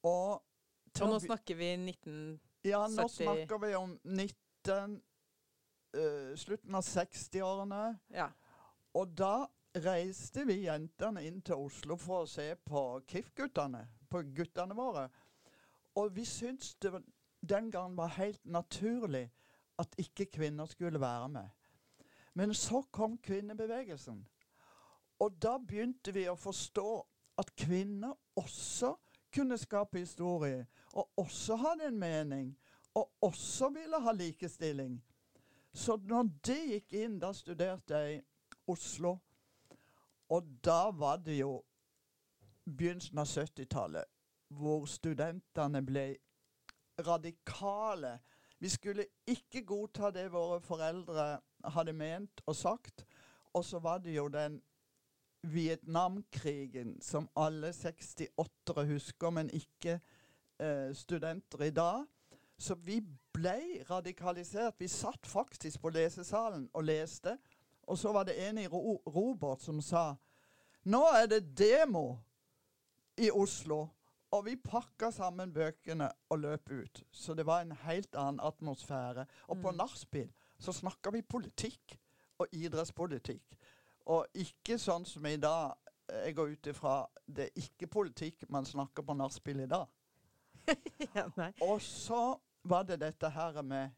Og, 0.08 0.39
og 0.39 1.12
nå 1.12 1.20
snakker 1.20 1.60
vi 1.60 1.74
1970 1.75 2.70
Ja, 2.70 2.86
nå 2.88 3.08
snakker 3.12 3.62
vi 3.65 3.75
om 3.79 4.00
19... 4.03 5.00
Uh, 5.89 6.36
slutten 6.38 6.75
av 6.77 6.84
60-årene. 6.86 7.86
Ja. 8.13 8.27
Og 8.94 9.10
da 9.18 9.48
reiste 9.82 10.44
vi 10.46 10.60
jentene 10.68 11.24
inn 11.25 11.39
til 11.46 11.63
Oslo 11.65 11.98
for 11.98 12.25
å 12.25 12.29
se 12.29 12.51
på 12.62 12.84
KIF-guttene. 13.10 13.82
På 14.10 14.22
guttene 14.22 14.77
våre. 14.77 15.08
Og 15.98 16.12
vi 16.13 16.27
syntes 16.29 16.75
det 16.77 16.94
den 17.41 17.72
gangen 17.72 17.98
var 17.98 18.13
helt 18.20 18.46
naturlig 18.46 19.32
at 19.79 19.95
ikke 19.98 20.25
kvinner 20.25 20.65
skulle 20.65 21.01
være 21.01 21.29
med. 21.29 21.48
Men 22.33 22.53
så 22.53 22.81
kom 22.91 23.17
kvinnebevegelsen. 23.17 24.27
Og 25.19 25.41
da 25.41 25.57
begynte 25.57 26.13
vi 26.15 26.27
å 26.29 26.36
forstå 26.39 26.89
at 27.39 27.55
kvinner 27.59 28.13
også 28.39 28.93
kunne 29.33 29.57
skape 29.57 30.00
historie, 30.00 30.65
og 30.93 31.09
også 31.17 31.55
hadde 31.55 31.88
en 31.88 32.00
mening, 32.00 32.53
og 32.95 33.12
også 33.21 33.69
ville 33.69 34.00
ha 34.01 34.12
likestilling. 34.12 34.98
Så 35.74 35.98
når 35.98 36.29
det 36.45 36.59
gikk 36.71 36.95
inn, 37.03 37.19
da 37.21 37.33
studerte 37.33 38.00
jeg 38.00 38.17
i 38.17 38.24
Oslo. 38.71 39.17
Og 40.29 40.48
da 40.65 40.89
var 40.93 41.21
det 41.25 41.39
jo 41.39 41.59
begynnelsen 42.65 43.21
av 43.21 43.29
70-tallet, 43.29 44.05
hvor 44.50 44.86
studentene 44.89 45.81
ble 45.86 46.07
radikale 47.05 48.17
vi 48.59 48.69
skulle 48.69 49.05
ikke 49.27 49.65
godta 49.65 50.11
det 50.11 50.31
våre 50.31 50.59
foreldre 50.61 51.39
hadde 51.63 51.93
ment 51.93 52.41
og 52.45 52.55
sagt. 52.55 53.05
Og 53.53 53.65
så 53.65 53.79
var 53.79 53.97
det 53.97 54.15
jo 54.15 54.27
den 54.27 54.61
Vietnamkrigen 55.41 57.01
som 57.01 57.29
alle 57.35 57.69
68-ere 57.69 58.85
husker, 58.85 59.29
men 59.29 59.49
ikke 59.49 59.99
eh, 60.59 60.95
studenter 60.95 61.63
i 61.63 61.69
dag. 61.69 62.03
Så 62.59 62.75
vi 62.75 62.99
ble 63.33 63.83
radikalisert. 63.89 64.75
Vi 64.79 64.87
satt 64.87 65.27
faktisk 65.27 65.81
på 65.81 65.89
lesesalen 65.89 66.69
og 66.73 66.83
leste. 66.83 67.37
Og 67.87 67.97
så 67.97 68.11
var 68.11 68.23
det 68.23 68.35
en 68.49 68.57
i 68.57 68.67
ro 68.67 69.01
Robert 69.07 69.61
som 69.61 69.81
sa 69.81 70.15
Nå 70.83 71.01
er 71.15 71.25
det 71.27 71.57
demo 71.57 72.17
i 73.17 73.31
Oslo. 73.31 73.87
Og 74.31 74.45
vi 74.45 74.55
pakka 74.62 75.09
sammen 75.12 75.53
bøkene 75.53 76.12
og 76.29 76.39
løp 76.39 76.69
ut. 76.69 77.03
Så 77.12 77.33
det 77.33 77.45
var 77.45 77.62
en 77.62 77.71
helt 77.86 78.15
annen 78.15 78.39
atmosfære. 78.45 79.25
Og 79.48 79.57
mm. 79.57 79.63
på 79.63 79.71
nachspiel 79.71 80.29
så 80.59 80.74
snakka 80.75 81.09
vi 81.15 81.21
politikk 81.21 81.98
og 82.39 82.48
idrettspolitikk. 82.53 83.57
Og 84.05 84.25
ikke 84.33 84.77
sånn 84.77 85.05
som 85.05 85.25
i 85.25 85.38
dag. 85.38 85.74
Jeg 86.09 86.36
går 86.36 86.53
ut 86.55 86.67
ifra 86.71 86.93
det 87.29 87.50
er 87.50 87.62
ikke 87.62 87.88
politikk 87.88 88.48
man 88.50 88.65
snakker 88.65 89.05
på 89.05 89.13
nachspiel 89.13 89.59
i 89.62 89.69
dag. 89.69 89.86
ja, 91.15 91.25
og 91.62 91.81
så 91.81 92.38
var 92.65 92.83
det 92.89 93.00
dette 93.01 93.29
her 93.29 93.62
med 93.62 93.89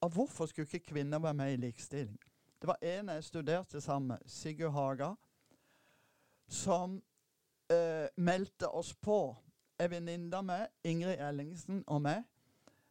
og 0.00 0.12
Hvorfor 0.14 0.46
skulle 0.46 0.68
ikke 0.72 0.92
kvinner 0.92 1.18
være 1.18 1.34
med 1.34 1.52
i 1.52 1.56
likestilling? 1.56 2.18
Det 2.60 2.68
var 2.68 2.76
en 2.82 3.08
jeg 3.08 3.24
studerte 3.24 3.80
sammen 3.80 4.08
med, 4.08 4.18
Sigurd 4.26 4.72
Haga, 4.72 5.14
som 6.48 7.02
eh, 7.70 8.06
meldte 8.16 8.68
oss 8.68 8.94
på 8.94 9.36
ei 9.78 9.90
venninne 9.90 10.42
med, 10.42 10.66
Ingrid 10.84 11.20
Ellingsen 11.22 11.84
og 11.86 12.02
meg. 12.02 12.24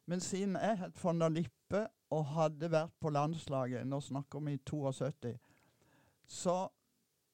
Men 0.08 0.22
siden 0.24 0.56
jeg 0.56 0.78
het 0.80 1.04
von 1.04 1.20
der 1.20 1.30
Lippe 1.30 1.88
og 2.10 2.26
hadde 2.32 2.72
vært 2.72 2.94
på 3.00 3.12
landslaget, 3.12 3.88
nå 3.88 4.00
snakker 4.00 4.40
vi 4.40 4.56
i 4.56 4.64
72, 4.64 5.34
så 6.28 6.68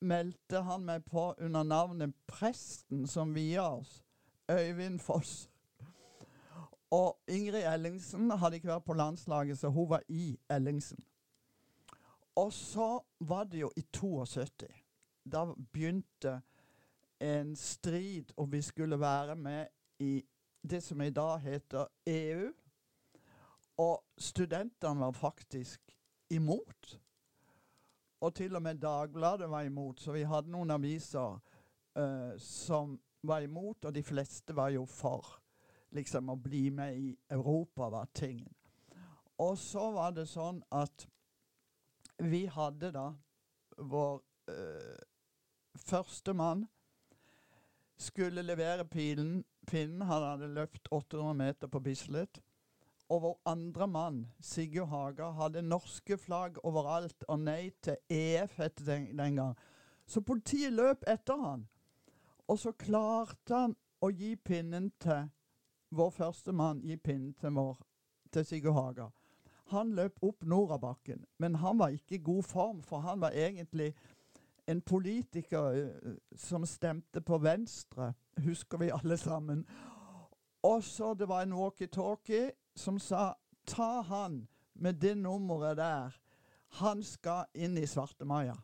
meldte 0.01 0.63
han 0.65 0.85
meg 0.85 1.05
på 1.05 1.29
under 1.37 1.63
navnet 1.63 2.15
Presten 2.27 3.05
som 3.07 3.33
via 3.35 3.67
oss, 3.75 4.01
Øyvind 4.51 4.99
Foss. 4.99 5.49
Og 6.93 7.17
Ingrid 7.27 7.63
Ellingsen 7.65 8.31
hadde 8.37 8.57
ikke 8.57 8.73
vært 8.73 8.85
på 8.85 8.97
landslaget, 8.97 9.57
så 9.57 9.69
hun 9.73 9.89
var 9.89 10.03
i 10.09 10.37
Ellingsen. 10.49 10.99
Og 12.35 12.53
så 12.53 12.99
var 13.19 13.43
det 13.43 13.61
jo 13.61 13.69
i 13.77 13.85
72. 13.93 14.67
Da 15.25 15.45
begynte 15.73 16.41
en 17.23 17.55
strid 17.55 18.31
om 18.37 18.51
vi 18.51 18.61
skulle 18.61 18.99
være 18.99 19.35
med 19.35 19.67
i 19.99 20.23
det 20.69 20.81
som 20.83 21.01
i 21.01 21.09
dag 21.09 21.39
heter 21.39 21.87
EU. 22.07 22.51
Og 23.77 24.03
studentene 24.17 24.99
var 24.99 25.11
faktisk 25.11 25.95
imot. 26.29 26.99
Og 28.21 28.35
til 28.35 28.55
og 28.55 28.61
med 28.61 28.75
Dagbladet 28.75 29.49
var 29.49 29.61
imot, 29.61 29.99
så 29.99 30.11
vi 30.11 30.23
hadde 30.23 30.51
noen 30.51 30.71
aviser 30.71 31.39
uh, 31.99 32.33
som 32.39 32.99
var 33.23 33.43
imot, 33.43 33.85
og 33.85 33.95
de 33.95 34.03
fleste 34.03 34.55
var 34.55 34.69
jo 34.75 34.85
for. 34.85 35.39
Liksom 35.91 36.29
å 36.29 36.37
bli 36.39 36.69
med 36.69 36.97
i 36.97 37.09
Europa 37.31 37.89
var 37.89 38.11
tingen. 38.13 38.53
Og 39.37 39.57
så 39.57 39.89
var 39.91 40.11
det 40.15 40.27
sånn 40.29 40.61
at 40.71 41.07
vi 42.23 42.45
hadde 42.45 42.91
da 42.95 43.09
vår 43.77 44.21
uh, 44.51 45.01
første 45.83 46.33
skulle 47.97 48.41
levere 48.41 48.85
pilen, 48.85 49.43
pinnen. 49.67 50.01
Han 50.01 50.23
hadde 50.23 50.47
løpt 50.53 50.87
800 50.91 51.33
meter 51.33 51.67
på 51.67 51.79
Bislett. 51.79 52.41
Og 53.09 53.21
vår 53.21 53.39
andre 53.45 53.87
mann, 53.87 54.19
Sigurd 54.41 54.87
Haga, 54.89 55.29
hadde 55.37 55.61
norske 55.61 56.17
flagg 56.17 56.57
overalt 56.63 57.25
og 57.27 57.43
nei 57.43 57.69
til 57.83 57.99
EF 58.09 58.59
etter 58.63 58.87
den, 58.87 59.09
den 59.17 59.35
gang. 59.37 59.57
Så 60.07 60.21
politiet 60.21 60.73
løp 60.73 61.03
etter 61.07 61.37
han. 61.37 61.67
Og 62.47 62.59
så 62.59 62.71
klarte 62.71 63.55
han 63.55 63.75
å 64.03 64.09
gi 64.11 64.33
pinnen 64.35 64.89
til 64.99 65.27
vår 65.93 66.09
første 66.15 66.55
mann, 66.55 66.81
gi 66.83 66.97
pinnen 66.97 67.35
til, 67.39 67.53
vår, 67.55 67.77
til 68.33 68.47
Sigurd 68.47 68.79
Haga. 68.79 69.11
Han 69.71 69.93
løp 69.95 70.19
opp 70.25 70.43
Norabakken, 70.43 71.23
men 71.39 71.55
han 71.61 71.79
var 71.79 71.93
ikke 71.95 72.17
i 72.17 72.23
god 72.23 72.43
form, 72.43 72.81
for 72.83 73.05
han 73.05 73.21
var 73.21 73.31
egentlig 73.31 73.93
en 74.67 74.81
politiker 74.81 75.61
uh, 75.71 76.15
som 76.35 76.65
stemte 76.65 77.21
på 77.21 77.37
Venstre, 77.37 78.13
husker 78.37 78.77
vi 78.77 78.91
alle 78.93 79.17
sammen. 79.17 79.65
Og 80.63 80.83
så 80.83 81.13
det 81.13 81.27
var 81.27 81.43
en 81.43 81.53
walkietalkie 81.53 82.51
som 82.75 82.99
sa 82.99 83.33
ta 83.67 84.01
han 84.01 84.47
med 84.73 84.93
det 84.93 85.17
nummeret 85.17 85.77
der. 85.77 86.19
Han 86.79 87.03
skal 87.03 87.45
inn 87.53 87.77
i 87.77 87.85
Svarte 87.87 88.25
Maja. 88.25 88.55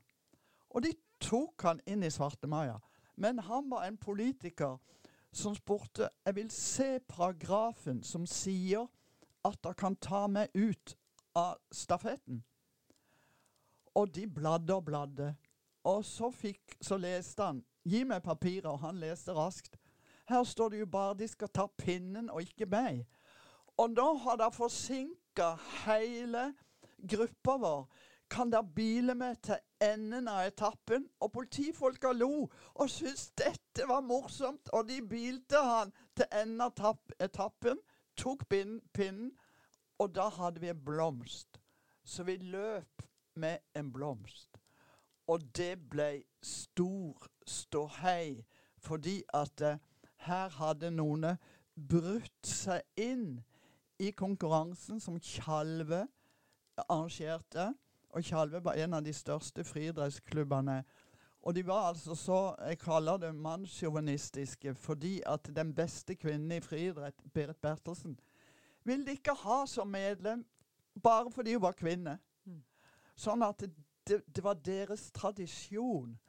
Og 0.69 0.83
de 0.83 0.93
tok 1.21 1.61
han 1.61 1.81
inn 1.85 2.03
i 2.03 2.11
Svarte 2.11 2.47
Maja. 2.47 2.79
Men 3.15 3.39
han 3.39 3.69
var 3.71 3.85
en 3.85 3.97
politiker 3.97 4.79
som 5.31 5.55
spurte 5.55 6.09
jeg 6.25 6.35
vil 6.35 6.51
se 6.51 6.99
paragrafen 7.07 8.03
som 8.03 8.25
sier 8.25 8.87
at 9.45 9.59
dere 9.63 9.77
kan 9.77 9.95
ta 9.95 10.25
meg 10.27 10.55
ut 10.55 10.95
av 11.37 11.59
stafetten. 11.71 12.41
Og 13.95 14.09
de 14.15 14.25
bladde 14.27 14.75
og 14.75 14.85
bladde. 14.85 15.33
Og 15.89 16.05
så, 16.05 16.29
fikk, 16.29 16.77
så 16.81 16.97
leste 17.01 17.43
han. 17.43 17.63
Gi 17.89 18.03
meg 18.05 18.21
papiret, 18.25 18.67
og 18.69 18.81
han 18.83 18.99
leste 19.01 19.33
raskt. 19.33 19.79
Her 20.29 20.43
står 20.45 20.69
det 20.69 20.83
jo 20.83 20.89
bare 20.93 21.17
de 21.17 21.27
skal 21.27 21.49
ta 21.49 21.65
pinnen 21.79 22.29
og 22.29 22.43
ikke 22.45 22.67
meg. 22.69 23.07
Og 23.79 23.89
nå 23.95 24.05
har 24.21 24.37
det 24.37 24.51
forsinka 24.53 25.55
hele 25.85 26.51
gruppa 27.09 27.55
vår. 27.63 27.87
Kan 28.29 28.51
dere 28.53 28.67
bile 28.75 29.15
meg 29.17 29.39
til 29.41 29.57
enden 29.81 30.27
av 30.29 30.43
etappen? 30.51 31.07
Og 31.23 31.31
politifolka 31.33 32.11
lo 32.13 32.45
og 32.45 32.91
syntes 32.91 33.31
dette 33.39 33.87
var 33.89 34.05
morsomt, 34.05 34.69
og 34.73 34.85
de 34.91 34.99
bilte 35.01 35.63
han 35.65 35.93
til 36.13 36.29
enden 36.29 36.61
av 36.67 36.99
etappen, 37.17 37.81
tok 38.19 38.45
pinnen, 38.51 39.31
og 39.97 40.13
da 40.15 40.29
hadde 40.37 40.61
vi 40.61 40.69
en 40.69 40.85
blomst. 40.85 41.57
Så 42.03 42.23
vi 42.23 42.37
løp 42.37 43.01
med 43.33 43.57
en 43.73 43.91
blomst. 43.91 44.58
Og 45.29 45.43
det 45.57 45.75
ble 45.89 46.23
stor 46.41 47.27
ståhei, 47.45 48.45
fordi 48.81 49.19
at 49.33 49.61
uh, 49.61 49.77
her 50.25 50.49
hadde 50.57 50.89
noen 50.91 51.27
brutt 51.89 52.47
seg 52.47 52.81
inn 52.97 53.37
i 53.99 54.11
konkurransen 54.11 54.99
som 55.03 55.19
Tjalve 55.21 56.07
arrangerte. 56.87 57.69
Og 58.09 58.25
Tjalve 58.25 58.63
var 58.63 58.79
en 58.79 58.97
av 58.97 59.05
de 59.05 59.13
største 59.13 59.63
friidrettsklubbene. 59.63 60.81
Og 61.41 61.55
de 61.55 61.63
var 61.67 61.91
altså 61.91 62.15
så 62.15 62.55
Jeg 62.67 62.79
kaller 62.79 63.17
det 63.17 63.35
mannssjåvinistiske 63.35 64.73
fordi 64.75 65.21
at 65.25 65.51
den 65.55 65.75
beste 65.75 66.15
kvinnen 66.15 66.51
i 66.51 66.61
friidrett, 66.61 67.23
Berit 67.33 67.61
Bertelsen, 67.61 68.19
ville 68.83 69.05
de 69.05 69.11
ikke 69.11 69.33
ha 69.33 69.65
som 69.65 69.87
medlem 69.87 70.45
bare 71.03 71.31
fordi 71.31 71.53
hun 71.53 71.61
var 71.61 71.77
kvinne. 71.77 72.17
Mm. 72.45 72.63
Sånn 73.15 73.43
at 73.43 73.63
det, 74.09 74.21
det, 74.35 74.43
var 74.43 74.53
deres 74.53 75.11
tradisjon. 75.11 76.19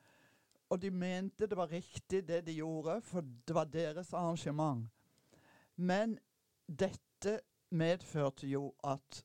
Og 0.70 0.82
de 0.82 0.90
mente 0.90 1.46
det 1.46 1.56
var 1.56 1.72
riktig, 1.72 2.28
det 2.28 2.46
de 2.46 2.52
gjorde, 2.52 3.00
for 3.02 3.24
det 3.48 3.54
var 3.54 3.64
deres 3.64 4.12
arrangement. 4.12 4.86
Men 5.76 6.18
dette 6.66 7.40
medførte 7.70 8.46
jo 8.46 8.74
at 8.84 9.24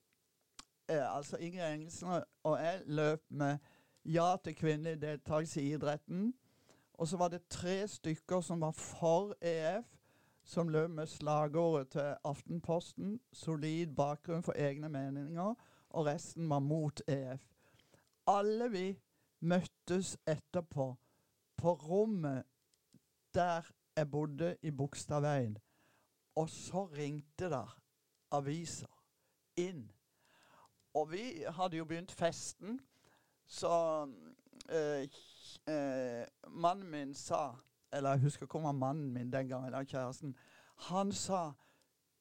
eh, 0.89 1.15
altså 1.17 1.37
Ingrid 1.37 1.73
Engelsen 1.73 2.23
og 2.43 2.59
jeg 2.63 2.81
løp 2.85 3.23
med 3.29 3.57
ja 4.05 4.35
til 4.43 4.55
kvinnelig 4.55 5.01
deltakelse 5.01 5.61
i 5.61 5.73
idretten. 5.73 6.33
Og 6.93 7.07
så 7.07 7.17
var 7.17 7.27
det 7.27 7.47
tre 7.49 7.87
stykker 7.87 8.41
som 8.41 8.61
var 8.61 8.71
for 8.71 9.35
EF, 9.41 9.85
som 10.43 10.69
løp 10.69 10.89
med 10.89 11.07
slagordet 11.07 11.89
til 11.89 12.15
Aftenposten 12.23 13.19
'Solid 13.31 13.95
bakgrunn 13.95 14.43
for 14.43 14.53
egne 14.55 14.89
meninger', 14.89 15.55
og 15.89 16.05
resten 16.05 16.49
var 16.49 16.59
mot 16.59 17.01
EF 17.07 17.54
alle 18.27 18.71
vi 18.71 18.85
møttes 19.41 20.17
etterpå 20.27 20.95
på 21.57 21.73
rommet 21.73 22.43
der 23.35 23.71
jeg 23.95 24.11
bodde 24.11 24.57
i 24.61 24.71
Bogstadveien. 24.71 25.57
Og 26.35 26.49
så 26.49 26.85
ringte 26.85 27.49
der 27.49 27.81
aviser 28.31 28.91
inn. 29.55 29.91
Og 30.93 31.11
vi 31.11 31.43
hadde 31.47 31.77
jo 31.77 31.85
begynt 31.85 32.11
festen, 32.11 32.79
så 33.45 34.07
øh, 34.69 35.07
øh, 35.69 36.25
mannen 36.47 36.91
min 36.91 37.13
sa 37.13 37.51
Eller 37.93 38.09
jeg 38.09 38.19
husker 38.19 38.43
ikke 38.43 38.55
om 38.55 38.63
var 38.63 38.71
mannen 38.71 39.11
min 39.13 39.31
den 39.31 39.47
gangen, 39.47 39.65
eller 39.65 39.83
kjæresten. 39.83 40.35
Han 40.75 41.11
sa 41.11 41.51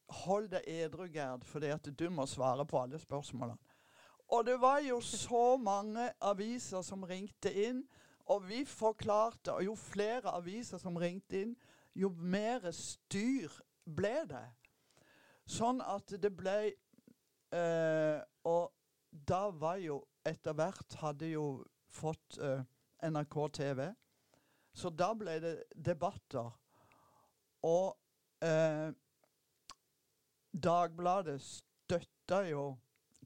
'Hold 0.09 0.49
deg 0.49 0.63
edru, 0.67 1.07
Gerd, 1.13 1.45
for 1.45 1.61
du 1.99 2.11
må 2.11 2.27
svare 2.27 2.67
på 2.67 2.83
alle 2.83 2.99
spørsmålene'. 2.99 3.64
Og 4.33 4.47
det 4.47 4.61
var 4.61 4.79
jo 4.79 5.01
så 5.01 5.57
mange 5.57 6.09
aviser 6.21 6.83
som 6.83 7.05
ringte 7.05 7.53
inn. 7.53 7.85
Og 8.33 8.47
vi 8.49 8.65
forklarte, 8.65 9.53
og 9.53 9.65
jo 9.65 9.75
flere 9.77 10.33
aviser 10.33 10.81
som 10.81 10.97
ringte 10.97 11.43
inn, 11.43 11.57
jo 11.95 12.09
mer 12.09 12.71
styr 12.73 13.53
ble 13.85 14.15
det. 14.31 14.47
Sånn 15.45 15.83
at 15.85 16.15
det 16.23 16.31
ble 16.33 16.57
eh, 17.53 18.21
Og 18.49 18.73
da 19.29 19.43
var 19.53 19.77
jo 19.77 20.01
etter 20.25 20.57
hvert 20.57 20.97
hadde 21.03 21.29
jo 21.35 21.45
fått 21.93 22.39
eh, 22.41 22.65
NRK 23.05 23.37
TV. 23.61 23.85
Så 24.75 24.91
da 24.91 25.13
ble 25.15 25.37
det 25.45 25.55
debatter. 25.77 26.49
Og 27.69 27.93
eh, 28.43 28.89
Dagbladet 30.55 31.41
støtta 31.43 32.41
jo 32.49 32.65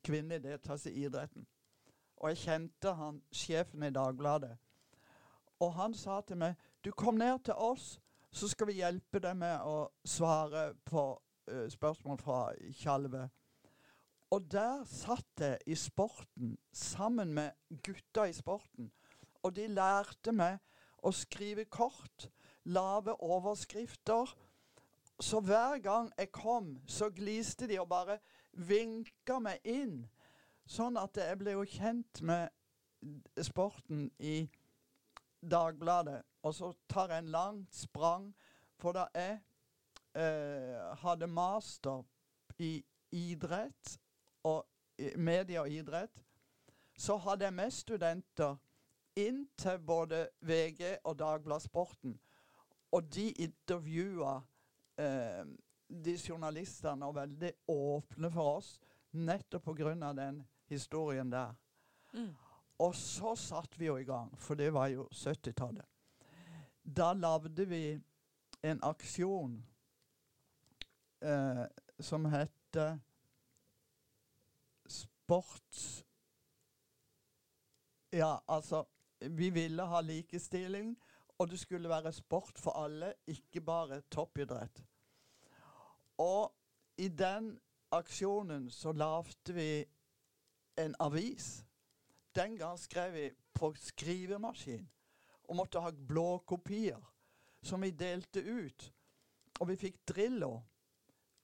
kvinnelig 0.05 0.43
deltakelse 0.45 0.93
i 0.93 1.05
idretten. 1.07 1.47
Og 2.19 2.33
jeg 2.33 2.43
kjente 2.43 2.93
han, 2.99 3.23
sjefen 3.33 3.83
i 3.87 3.95
Dagbladet. 3.95 4.57
Og 5.61 5.73
han 5.75 5.95
sa 5.95 6.21
til 6.27 6.39
meg 6.39 6.59
du 6.85 6.93
kom 6.95 7.19
ned 7.19 7.43
til 7.45 7.55
oss, 7.55 7.99
så 8.31 8.49
skal 8.49 8.69
vi 8.69 8.79
hjelpe 8.79 9.21
deg 9.23 9.35
med 9.39 9.65
å 9.67 9.89
svare 10.07 10.71
på 10.87 11.03
uh, 11.17 11.67
spørsmål 11.71 12.21
fra 12.21 12.39
Tjalve. 12.79 13.25
Og 14.31 14.45
der 14.53 14.85
satt 14.85 15.41
jeg 15.41 15.59
i 15.67 15.75
sporten 15.75 16.57
sammen 16.73 17.33
med 17.35 17.57
gutta 17.83 18.29
i 18.29 18.33
sporten. 18.37 18.91
Og 19.43 19.55
de 19.57 19.67
lærte 19.73 20.35
meg 20.37 20.59
å 21.03 21.13
skrive 21.15 21.65
kort, 21.65 22.29
lave 22.69 23.15
overskrifter. 23.25 24.35
Så 25.21 25.41
hver 25.41 25.81
gang 25.83 26.13
jeg 26.19 26.31
kom, 26.33 26.77
så 26.87 27.09
gliste 27.11 27.67
de 27.67 27.81
og 27.81 27.89
bare 27.89 28.19
vinka 28.53 29.39
meg 29.43 29.65
inn. 29.65 30.03
Sånn 30.69 30.99
at 31.01 31.17
jeg 31.17 31.39
ble 31.41 31.57
jo 31.57 31.65
kjent 31.65 32.23
med 32.23 32.49
sporten 33.45 34.09
i 34.19 34.49
Dagbladet. 35.41 36.23
Og 36.43 36.55
så 36.55 36.73
tar 36.91 37.13
jeg 37.13 37.25
en 37.25 37.33
langt 37.33 37.75
sprang, 37.75 38.33
for 38.79 38.95
da 38.97 39.07
jeg 39.15 39.39
eh, 40.19 40.79
hadde 41.03 41.27
master 41.31 42.03
i 42.59 42.79
idrett 43.15 43.99
og 44.47 44.67
media 45.17 45.63
og 45.63 45.71
idrett, 45.71 46.25
så 46.99 47.17
hadde 47.23 47.47
jeg 47.47 47.55
med 47.55 47.71
studenter 47.75 48.57
inn 49.19 49.45
til 49.59 49.79
både 49.79 50.29
VG 50.47 50.99
og 51.05 51.19
Dagbladet 51.19 51.69
Sporten. 51.69 52.19
Og 52.93 53.15
de 53.15 53.31
intervjua 53.31 54.41
eh, 54.99 55.45
de 55.89 56.17
journalistene 56.17 57.07
var 57.07 57.17
veldig 57.23 57.53
åpne 57.73 58.31
for 58.33 58.59
oss, 58.59 58.81
nettopp 59.11 59.65
pga. 59.65 60.13
den 60.13 60.43
historien 60.69 61.31
der. 61.31 61.55
Mm. 62.13 62.35
Og 62.79 62.95
så 62.95 63.35
satte 63.37 63.79
vi 63.79 63.87
jo 63.87 63.97
i 63.97 64.05
gang, 64.05 64.31
for 64.39 64.55
det 64.55 64.73
var 64.75 64.89
jo 64.89 65.09
70-tallet. 65.13 65.87
Da 66.83 67.13
lagde 67.13 67.65
vi 67.69 68.01
en 68.63 68.81
aksjon 68.83 69.59
eh, 71.21 71.65
som 71.99 72.25
het 72.25 72.53
Sports... 74.89 76.05
Ja, 78.11 78.39
altså 78.47 78.85
Vi 79.21 79.51
ville 79.51 79.83
ha 79.83 80.01
likestilling, 80.01 80.95
og 81.39 81.51
det 81.51 81.59
skulle 81.59 81.89
være 81.89 82.13
sport 82.13 82.59
for 82.59 82.79
alle, 82.79 83.13
ikke 83.27 83.61
bare 83.61 84.01
toppidrett. 84.11 84.85
Og 86.19 86.53
i 86.99 87.09
den 87.09 87.53
aksjonen 87.95 88.71
så 88.71 88.93
lagde 88.93 89.55
vi 89.55 89.85
en 90.79 90.95
avis. 91.01 91.65
Den 92.35 92.57
gang 92.59 92.79
skrev 92.79 93.15
vi 93.15 93.31
på 93.55 93.73
skrivemaskin 93.75 94.89
og 95.49 95.57
måtte 95.57 95.81
ha 95.81 95.91
blå 95.91 96.39
kopier, 96.47 97.01
som 97.63 97.83
vi 97.83 97.91
delte 97.91 98.43
ut. 98.45 98.91
Og 99.61 99.71
vi 99.71 99.79
fikk 99.81 99.97
Drillo. 100.07 100.61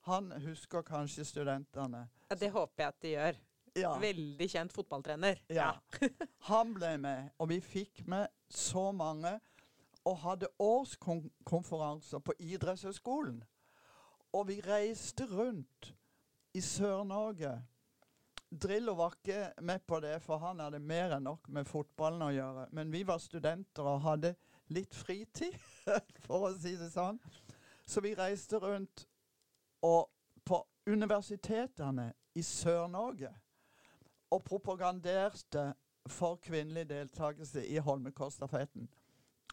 Han 0.05 0.29
husker 0.43 0.85
kanskje 0.85 1.25
studentene. 1.25 2.05
Ja, 2.29 2.35
det 2.35 2.51
håper 2.53 2.83
jeg 2.83 2.87
at 2.87 3.01
de 3.01 3.13
gjør. 3.15 3.39
Ja. 3.75 3.95
Veldig 3.99 4.47
kjent 4.49 4.73
fotballtrener. 4.73 5.41
Ja. 5.51 5.73
Han 6.51 6.71
ble 6.77 6.93
med, 7.01 7.33
og 7.41 7.49
vi 7.49 7.57
fikk 7.59 8.05
med 8.07 8.29
så 8.49 8.91
mange. 8.95 9.33
Og 10.05 10.19
hadde 10.21 10.47
årskonferanser 10.61 12.21
på 12.21 12.35
idrettshøyskolen. 12.39 13.41
Og 14.35 14.47
vi 14.49 14.59
reiste 14.61 15.27
rundt 15.31 15.93
i 16.55 16.61
Sør-Norge. 16.61 17.53
Drillo 18.51 18.93
var 18.99 19.15
ikke 19.15 19.51
med 19.63 19.79
på 19.87 19.99
det, 20.03 20.17
for 20.21 20.37
han 20.43 20.59
hadde 20.59 20.79
mer 20.79 21.15
enn 21.15 21.23
nok 21.27 21.47
med 21.55 21.67
fotballen 21.67 22.23
å 22.27 22.33
gjøre. 22.35 22.67
Men 22.75 22.91
vi 22.91 23.03
var 23.07 23.19
studenter 23.23 23.87
og 23.87 24.03
hadde 24.03 24.35
litt 24.75 24.95
fritid, 24.95 25.55
for 26.25 26.49
å 26.49 26.53
si 26.59 26.75
det 26.79 26.91
sånn. 26.93 27.19
Så 27.85 28.03
vi 28.03 28.15
reiste 28.17 28.59
rundt 28.59 29.05
og 29.85 30.11
på 30.45 30.59
universitetene 30.87 32.11
i 32.35 32.43
Sør-Norge 32.43 33.31
og 34.35 34.43
propaganderte 34.43 35.71
for 36.11 36.37
kvinnelig 36.43 36.89
deltakelse 36.89 37.63
i 37.65 37.77
Holmenkollstafetten. 37.81 38.87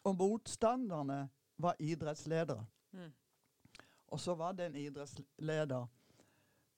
Og 0.03 0.15
motstanderne 0.19 1.27
var 1.57 1.75
idrettsledere. 1.79 2.65
Mm. 2.91 3.13
Og 4.13 4.19
så 4.21 4.35
var 4.37 4.53
det 4.53 4.67
en 4.69 4.75
idrettsleder 4.77 5.87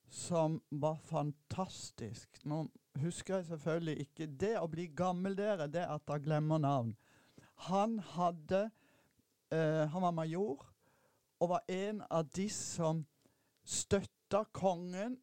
som 0.09 0.61
var 0.69 0.95
fantastisk. 0.95 2.39
Nå 2.45 2.67
husker 3.01 3.35
jeg 3.35 3.45
selvfølgelig 3.45 3.95
ikke 4.05 4.27
Det 4.39 4.53
å 4.59 4.69
bli 4.71 4.85
gammel 4.95 5.35
dere, 5.35 5.67
det 5.67 5.83
at 5.83 6.07
jeg 6.07 6.23
glemmer 6.23 6.61
navn. 6.63 6.93
Han 7.67 7.99
hadde 7.99 8.69
eh, 9.51 9.83
Han 9.91 10.01
var 10.01 10.11
major 10.11 10.63
og 11.39 11.49
var 11.49 11.65
en 11.67 12.01
av 12.09 12.29
de 12.35 12.47
som 12.49 13.03
støtta 13.65 14.45
kongen 14.55 15.17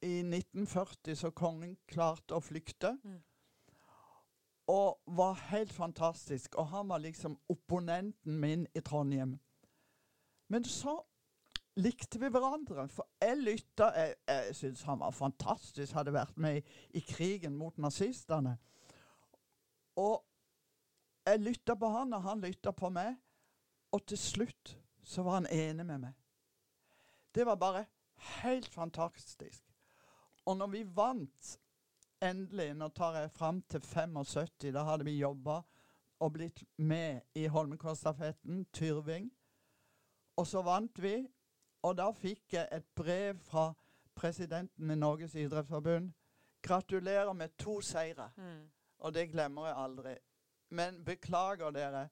i 0.00 0.20
1940, 0.20 1.16
så 1.16 1.30
kongen 1.34 1.74
klarte 1.90 2.36
å 2.36 2.40
flykte. 2.44 2.92
Mm. 3.02 3.18
Og 4.70 5.00
var 5.18 5.40
helt 5.50 5.72
fantastisk. 5.72 6.54
Og 6.54 6.68
han 6.70 6.88
var 6.88 7.02
liksom 7.02 7.34
opponenten 7.48 8.38
min 8.40 8.66
i 8.74 8.80
Trondheim. 8.80 9.34
Men 10.48 10.64
så 10.64 11.00
likte 11.80 12.20
vi 12.20 12.30
hverandre. 12.30 12.86
For 12.88 13.08
jeg 13.22 13.40
lytta 13.40 13.90
Jeg, 13.96 14.14
jeg 14.28 14.54
syns 14.56 14.84
han 14.88 15.00
var 15.00 15.14
fantastisk, 15.14 15.94
hadde 15.94 16.14
vært 16.14 16.36
med 16.36 16.60
i, 16.60 16.62
i 16.98 17.02
krigen 17.04 17.56
mot 17.58 17.78
nazistene. 17.78 18.56
Og 19.96 20.24
jeg 21.26 21.40
lytta 21.40 21.74
på 21.74 21.88
han, 21.88 22.12
og 22.12 22.22
han 22.22 22.40
lytta 22.44 22.72
på 22.72 22.90
meg. 22.92 23.16
Og 23.94 24.06
til 24.06 24.18
slutt 24.18 24.76
så 25.04 25.22
var 25.22 25.40
han 25.40 25.50
enig 25.50 25.86
med 25.86 26.08
meg. 26.08 26.14
Det 27.34 27.46
var 27.46 27.58
bare 27.58 27.84
helt 28.40 28.68
fantastisk. 28.68 29.62
Og 30.46 30.56
når 30.56 30.66
vi 30.66 30.82
vant 30.96 31.54
endelig, 32.22 32.74
nå 32.74 32.88
tar 32.88 33.18
jeg 33.18 33.30
fram 33.30 33.62
til 33.70 33.80
75, 33.80 34.72
da 34.74 34.84
hadde 34.84 35.06
vi 35.06 35.18
jobba 35.18 35.60
og 36.24 36.32
blitt 36.32 36.62
med 36.76 37.20
i 37.34 37.46
Holmenkollstafetten, 37.46 38.66
Tyrving. 38.72 39.30
Og 40.36 40.46
så 40.46 40.62
vant 40.62 41.02
vi, 41.02 41.16
og 41.84 41.96
da 41.98 42.06
fikk 42.16 42.54
jeg 42.56 42.68
et 42.72 42.86
brev 42.96 43.38
fra 43.44 43.68
presidenten 44.16 44.90
i 44.90 44.96
Norges 44.96 45.34
idrettsforbund. 45.36 46.12
Gratulerer 46.64 47.32
med 47.36 47.52
to 47.60 47.80
seire. 47.84 48.30
Mm. 48.36 48.62
Og 49.04 49.12
det 49.14 49.26
glemmer 49.32 49.66
jeg 49.68 49.76
aldri. 49.82 50.14
Men 50.70 51.02
beklager 51.04 51.74
dere. 51.74 52.06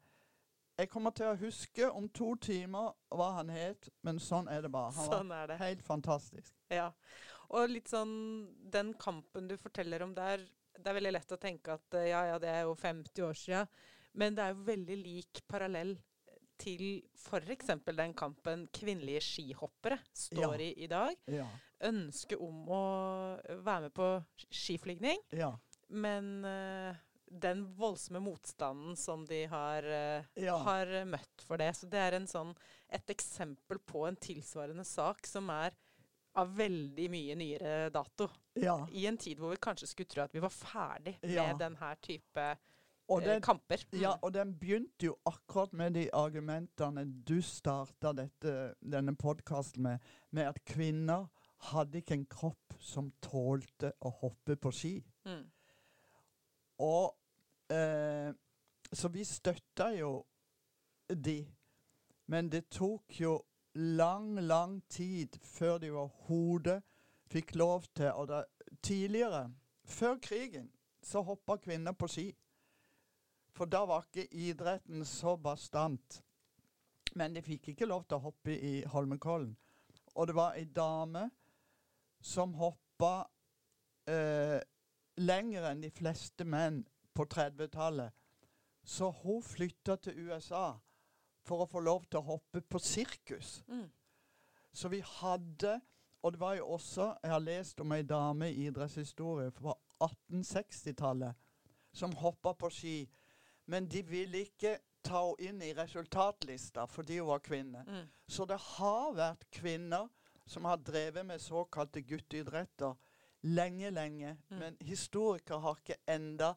Jeg 0.79 0.89
kommer 0.93 1.13
til 1.17 1.29
å 1.31 1.37
huske 1.41 1.89
om 1.93 2.09
to 2.13 2.35
timer 2.43 2.93
hva 3.13 3.31
han 3.39 3.51
het, 3.53 3.89
men 4.05 4.19
sånn 4.21 4.49
er 4.51 4.65
det 4.65 4.71
bare. 4.73 4.93
Han 4.97 5.09
Sånn 5.09 5.33
det. 5.33 5.41
var 5.49 5.61
helt 5.63 5.83
fantastisk. 5.87 6.53
Ja. 6.73 6.91
Og 7.53 7.69
litt 7.69 7.91
sånn 7.93 8.13
Den 8.73 8.95
kampen 9.01 9.49
du 9.49 9.57
forteller 9.61 10.03
om 10.05 10.15
der, 10.17 10.41
det 10.79 10.89
er 10.89 10.97
veldig 10.97 11.13
lett 11.13 11.35
å 11.37 11.41
tenke 11.41 11.75
at 11.77 11.95
eh, 12.01 12.09
ja, 12.09 12.23
ja, 12.31 12.39
det 12.41 12.49
er 12.49 12.63
jo 12.65 12.73
50 12.81 13.25
år 13.27 13.37
sia, 13.37 13.67
men 14.17 14.35
det 14.37 14.45
er 14.47 14.55
jo 14.55 14.65
veldig 14.69 14.97
lik 15.03 15.43
parallell 15.49 15.93
til 16.63 17.03
f.eks. 17.19 17.73
den 17.97 18.15
kampen 18.19 18.67
kvinnelige 18.75 19.23
skihoppere 19.27 19.99
står 20.15 20.57
Ja. 20.57 20.67
i 20.69 20.73
i 20.85 20.89
dag. 20.91 21.17
Ja. 21.27 21.47
Ønsket 21.83 22.41
om 22.41 22.65
å 22.71 22.83
være 23.67 23.89
med 23.89 23.95
på 23.95 24.11
skiflygning, 24.51 25.19
Ja. 25.35 25.53
men 25.91 26.45
uh, 26.45 26.95
den 27.33 27.65
voldsomme 27.79 28.21
motstanden 28.23 28.97
som 28.97 29.25
de 29.27 29.47
har, 29.49 29.83
eh, 29.83 30.25
Ja. 30.37 30.59
har 30.59 30.87
møtt 31.09 31.41
for 31.47 31.57
det. 31.57 31.71
Så 31.75 31.89
det 31.89 31.99
er 31.99 32.13
en 32.19 32.27
sånn, 32.29 32.55
et 32.91 33.07
eksempel 33.09 33.79
på 33.79 34.07
en 34.07 34.17
tilsvarende 34.17 34.85
sak 34.85 35.25
som 35.27 35.49
er 35.51 35.73
av 36.37 36.49
veldig 36.57 37.09
mye 37.11 37.35
nyere 37.37 37.91
dato. 37.93 38.29
ja. 38.55 38.87
I 38.93 39.07
en 39.07 39.17
tid 39.17 39.39
hvor 39.39 39.51
vi 39.51 39.57
kanskje 39.57 39.89
skulle 39.89 40.09
tro 40.09 40.23
at 40.23 40.33
vi 40.33 40.41
var 40.41 40.51
ferdig 40.51 41.17
Ja. 41.23 41.47
med 41.49 41.59
denne 41.59 41.97
type 42.03 42.59
Og 43.13 43.23
eh, 43.23 43.29
den, 43.29 43.43
kamper. 43.45 43.85
Mm. 43.93 43.99
ja, 44.01 44.13
og 44.23 44.35
den 44.35 44.55
begynte 44.59 45.07
jo 45.07 45.17
akkurat 45.29 45.73
med 45.73 45.95
de 45.99 46.07
argumentene 46.17 47.05
du 47.29 47.41
starta 47.45 48.13
denne 48.17 49.17
podkasten 49.17 49.83
med, 49.83 49.99
med 50.31 50.49
at 50.49 50.61
kvinner 50.65 51.29
hadde 51.71 52.01
ikke 52.01 52.15
en 52.15 52.27
kropp 52.27 52.77
som 52.81 53.13
tålte 53.23 53.93
å 54.01 54.11
hoppe 54.23 54.57
på 54.57 54.73
ski. 54.75 54.95
Mm. 55.29 55.45
Og 56.83 57.13
eh, 57.71 58.33
Så 58.93 59.09
vi 59.09 59.25
støtta 59.25 59.93
jo 59.97 60.25
de. 61.09 61.39
Men 62.27 62.49
det 62.53 62.67
tok 62.71 63.21
jo 63.21 63.39
lang, 63.75 64.35
lang 64.41 64.83
tid 64.89 65.39
før 65.43 65.79
de 65.79 65.93
overhodet 65.93 66.83
fikk 67.33 67.55
lov 67.57 67.87
til 67.97 68.13
Og 68.13 68.29
da, 68.29 68.43
tidligere, 68.83 69.53
før 69.85 70.19
krigen, 70.23 70.71
så 71.03 71.23
hoppa 71.23 71.57
kvinner 71.57 71.93
på 71.93 72.09
ski. 72.09 72.27
For 73.53 73.69
da 73.69 73.85
var 73.87 74.07
ikke 74.07 74.29
idretten 74.33 75.05
så 75.05 75.37
bastant. 75.37 76.23
Men 77.15 77.35
de 77.35 77.43
fikk 77.45 77.73
ikke 77.73 77.89
lov 77.89 78.07
til 78.07 78.17
å 78.17 78.27
hoppe 78.31 78.55
i 78.57 78.73
Holmenkollen. 78.89 79.53
Og 80.15 80.29
det 80.29 80.37
var 80.37 80.57
ei 80.57 80.65
dame 80.65 81.27
som 82.23 82.55
hoppa 82.57 83.27
eh, 84.09 84.61
lenger 85.21 85.69
enn 85.71 85.83
de 85.85 85.91
fleste 85.93 86.45
menn 86.49 86.83
på 87.15 87.27
30-tallet. 87.29 88.13
Så 88.85 89.11
hun 89.23 89.43
flytta 89.45 89.97
til 89.97 90.29
USA 90.29 90.73
for 91.47 91.63
å 91.63 91.71
få 91.71 91.83
lov 91.85 92.07
til 92.09 92.21
å 92.23 92.29
hoppe 92.35 92.63
på 92.63 92.81
sirkus. 92.83 93.61
Mm. 93.69 93.89
Så 94.73 94.89
vi 94.89 95.03
hadde 95.21 95.81
Og 96.23 96.33
det 96.33 96.41
var 96.41 96.55
jo 96.55 96.67
også 96.77 97.17
Jeg 97.23 97.31
har 97.31 97.41
lest 97.43 97.81
om 97.81 97.93
ei 97.93 98.03
dame 98.03 98.47
i 98.49 98.67
idrettshistorie 98.69 99.51
fra 99.51 99.75
1860-tallet 100.01 101.35
som 101.93 102.13
hoppa 102.17 102.55
på 102.55 102.71
ski. 102.71 102.95
Men 103.73 103.89
de 103.89 104.03
ville 104.05 104.45
ikke 104.47 104.77
ta 105.03 105.23
henne 105.33 105.49
inn 105.49 105.63
i 105.67 105.73
resultatlista 105.75 106.85
fordi 106.87 107.17
hun 107.19 107.31
var 107.33 107.41
kvinne. 107.43 107.81
Mm. 107.89 108.05
Så 108.31 108.45
det 108.47 108.59
har 108.77 109.15
vært 109.17 109.49
kvinner 109.51 110.11
som 110.47 110.67
har 110.69 110.79
drevet 110.85 111.27
med 111.27 111.41
såkalte 111.43 112.03
gutteidretter 112.07 112.95
lenge, 113.49 113.91
lenge. 113.91 114.37
Mm. 114.51 114.59
Men 114.61 114.77
historikere 114.87 115.59
har 115.65 115.81
ikke 115.81 115.99
enda 116.07 116.53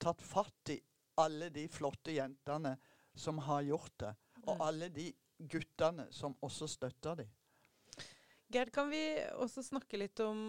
tatt 0.00 0.22
fatt 0.24 0.72
i 0.72 0.78
alle 1.20 1.50
de 1.52 1.66
flotte 1.68 2.14
jentene 2.16 2.76
som 3.14 3.42
har 3.44 3.66
gjort 3.68 3.98
det. 4.00 4.14
Og 4.46 4.54
Mm. 4.56 4.60
alle 4.64 4.88
de 4.88 5.10
guttene 5.50 6.06
som 6.12 6.34
også 6.42 6.68
støtter 6.68 7.14
dem. 7.20 7.28
Gerd, 8.50 8.72
kan 8.72 8.88
vi 8.90 9.02
også 9.36 9.62
snakke 9.62 9.98
litt 10.00 10.20
om 10.20 10.40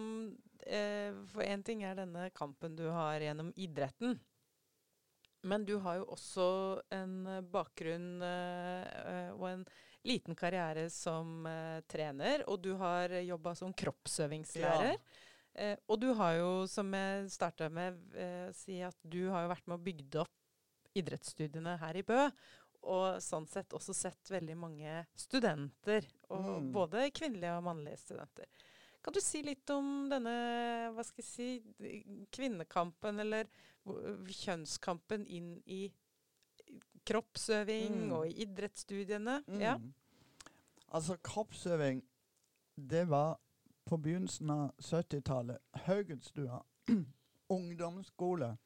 eh, 0.66 1.12
For 1.30 1.42
én 1.42 1.62
ting 1.62 1.82
er 1.84 1.94
denne 1.94 2.30
kampen 2.34 2.74
du 2.76 2.88
har 2.90 3.20
gjennom 3.20 3.52
idretten. 3.56 4.16
Men 5.42 5.64
du 5.66 5.76
har 5.82 5.96
jo 6.00 6.04
også 6.14 6.44
en 6.94 7.14
eh, 7.26 7.40
bakgrunn 7.54 8.22
eh, 8.22 9.30
og 9.34 9.46
en 9.48 9.64
liten 10.06 10.36
karriere 10.38 10.88
som 10.90 11.46
eh, 11.50 11.80
trener. 11.90 12.44
Og 12.50 12.60
du 12.62 12.72
har 12.78 13.10
jobba 13.22 13.54
som 13.58 13.74
kroppsøvingslærer. 13.74 14.96
Eh, 15.54 15.76
og 15.90 15.98
du 16.00 16.12
har 16.16 16.38
jo, 16.38 16.52
som 16.70 16.94
jeg 16.94 17.26
starta 17.34 17.68
med 17.68 17.98
eh, 18.16 18.48
si, 18.56 18.78
at 18.86 18.96
du 19.02 19.24
har 19.34 19.44
jo 19.44 19.52
vært 19.52 19.66
med 19.68 19.80
å 19.80 19.84
bygge 19.84 20.22
opp 20.22 20.38
idrettsstudiene 20.98 21.78
her 21.80 21.98
i 22.00 22.04
Bø. 22.06 22.26
Og 22.82 23.20
sånn 23.22 23.44
sett 23.46 23.74
også 23.76 23.94
sett 23.94 24.30
veldig 24.32 24.56
mange 24.58 25.04
studenter, 25.14 26.06
og 26.34 26.48
Mm. 26.62 26.72
både 26.74 27.04
kvinnelige 27.14 27.52
og 27.58 27.62
mannlige 27.68 28.00
studenter. 28.00 28.48
Kan 29.02 29.14
du 29.16 29.20
si 29.20 29.42
litt 29.42 29.70
om 29.74 30.08
denne 30.10 30.32
hva 30.94 31.02
skal 31.04 31.24
jeg 31.24 31.28
si, 31.28 31.96
kvinnekampen, 32.30 33.18
eller 33.24 33.48
kjønnskampen 34.30 35.26
inn 35.26 35.56
i 35.66 35.88
kroppsøving 37.08 37.96
Mm. 38.06 38.12
og 38.12 38.26
i 38.28 38.36
idrettsstudiene? 38.44 39.42
Ja. 39.58 39.76
Mm. 39.76 39.92
Altså, 40.92 41.16
kroppsøving, 41.16 42.02
det 42.76 43.08
var 43.08 43.40
på 43.84 43.96
begynnelsen 43.96 44.50
av 44.50 44.70
70-tallet. 44.78 45.58
Haugenstua 45.86 46.62
ungdomsskole. 47.56 48.56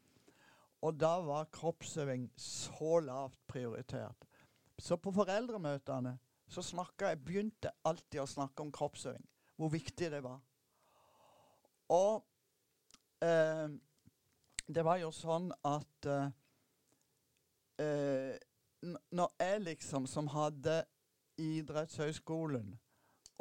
Og 0.83 1.01
da 1.01 1.21
var 1.25 1.49
kroppsøving 1.51 2.29
så 2.37 3.01
lavt 3.01 3.39
prioritert. 3.49 4.27
Så 4.79 4.97
på 5.01 5.13
foreldremøtene 5.13 6.19
så 6.49 6.63
jeg 7.11 7.25
begynte 7.25 7.73
alltid 7.85 8.21
å 8.21 8.27
snakke 8.27 8.63
om 8.63 8.71
kroppsøving. 8.71 9.25
Hvor 9.57 9.69
viktig 9.73 10.11
det 10.13 10.23
var. 10.23 10.41
Og 11.89 12.27
eh, 13.23 13.69
det 14.67 14.85
var 14.85 14.99
jo 15.01 15.13
sånn 15.15 15.53
at 15.65 16.11
eh, 16.11 16.29
eh 17.79 18.35
Når 18.87 19.33
jeg 19.41 19.61
liksom, 19.61 20.05
som 20.07 20.29
hadde 20.31 20.85
idrettshøyskolen 21.41 22.75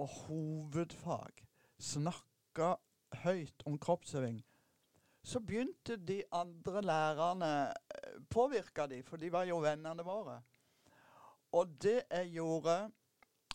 og 0.01 0.07
hovedfag, 0.25 1.43
snakka 1.77 2.75
høyt 3.23 3.65
om 3.67 3.75
kroppsøving, 3.77 4.39
så 5.23 5.39
begynte 5.39 5.97
de 5.97 6.23
andre 6.31 6.81
lærerne 6.81 7.51
eh, 7.69 8.17
Påvirka 8.29 8.87
de, 8.87 9.03
for 9.03 9.17
de 9.17 9.31
var 9.31 9.45
jo 9.45 9.59
vennene 9.61 10.03
våre. 10.07 10.39
Og 11.51 11.75
det 11.83 12.01
jeg 12.09 12.31
gjorde, 12.39 12.91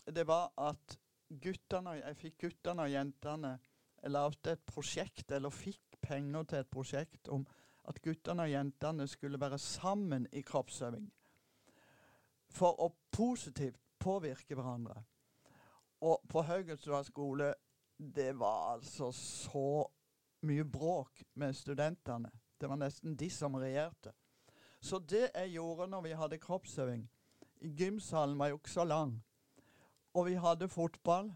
det 0.05 0.27
var 0.27 0.51
at 0.57 0.97
guttene, 1.39 1.97
jeg 2.01 2.17
fikk 2.19 2.37
guttene 2.45 2.87
og 2.87 2.91
jentene 2.91 3.59
Jeg 4.01 4.11
lagde 4.11 4.51
et 4.51 4.61
prosjekt, 4.65 5.31
eller 5.31 5.53
fikk 5.53 5.99
penger 6.01 6.43
til 6.49 6.57
et 6.57 6.69
prosjekt 6.73 7.29
om 7.29 7.43
at 7.85 7.99
guttene 8.01 8.47
og 8.47 8.49
jentene 8.49 9.05
skulle 9.07 9.39
være 9.39 9.59
sammen 9.61 10.25
i 10.33 10.41
kroppsøving. 10.41 11.05
For 12.49 12.81
å 12.81 12.89
positivt 13.13 13.77
påvirke 14.01 14.57
hverandre. 14.57 15.03
Og 16.01 16.23
på 16.29 16.41
Haugenstua 16.41 17.03
skole, 17.05 17.53
det 17.97 18.33
var 18.39 18.73
altså 18.73 19.11
så 19.13 19.85
mye 20.49 20.65
bråk 20.65 21.21
med 21.37 21.53
studentene. 21.53 22.31
Det 22.57 22.69
var 22.69 22.81
nesten 22.81 23.15
de 23.15 23.29
som 23.29 23.55
regjerte. 23.55 24.13
Så 24.81 24.97
det 24.97 25.27
jeg 25.29 25.53
gjorde 25.53 25.87
når 25.87 26.01
vi 26.01 26.17
hadde 26.17 26.41
kroppsøving 26.41 27.09
Gymsalen 27.61 28.39
var 28.39 28.49
jo 28.49 28.57
ikke 28.57 28.73
så 28.73 28.83
lang, 28.89 29.19
og 30.13 30.27
vi 30.27 30.35
hadde 30.39 30.69
fotball, 30.69 31.31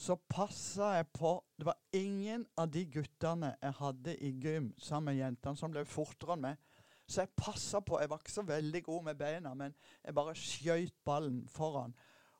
så 0.00 0.16
passa 0.28 0.94
jeg 0.96 1.06
på 1.12 1.32
Det 1.58 1.66
var 1.66 1.76
ingen 1.92 2.46
av 2.56 2.70
de 2.72 2.86
guttene 2.88 3.50
jeg 3.60 3.76
hadde 3.76 4.14
i 4.16 4.30
gym 4.40 4.70
sammen 4.78 5.10
med 5.12 5.18
jentene, 5.20 5.56
som 5.56 5.72
ble 5.72 5.84
fortere 5.84 6.36
enn 6.36 6.44
meg. 6.46 6.62
Så 7.04 7.24
jeg 7.24 7.34
passa 7.36 7.80
på. 7.84 7.98
Jeg 8.00 8.08
var 8.10 8.22
ikke 8.22 8.32
så 8.32 8.44
veldig 8.46 8.82
god 8.86 9.02
med 9.10 9.18
beina, 9.18 9.52
men 9.54 9.74
jeg 10.04 10.14
bare 10.14 10.34
skjøt 10.38 10.94
ballen 11.04 11.42
foran. 11.48 11.92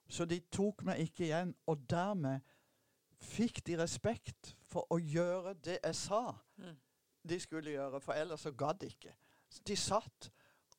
Så 0.08 0.24
de 0.24 0.40
tok 0.52 0.86
meg 0.88 1.02
ikke 1.04 1.26
igjen. 1.26 1.52
Og 1.66 1.84
dermed 1.90 2.40
fikk 3.20 3.60
de 3.66 3.76
respekt 3.82 4.54
for 4.70 4.88
å 4.88 4.96
gjøre 4.96 5.56
det 5.60 5.80
jeg 5.82 5.96
sa 5.98 6.22
mm. 6.56 6.76
de 7.28 7.40
skulle 7.42 7.74
gjøre, 7.74 8.00
for 8.00 8.16
ellers 8.16 8.46
så 8.46 8.54
gadd 8.56 8.80
de 8.80 8.88
ikke. 8.88 9.12
De 9.66 9.76
satt 9.76 10.30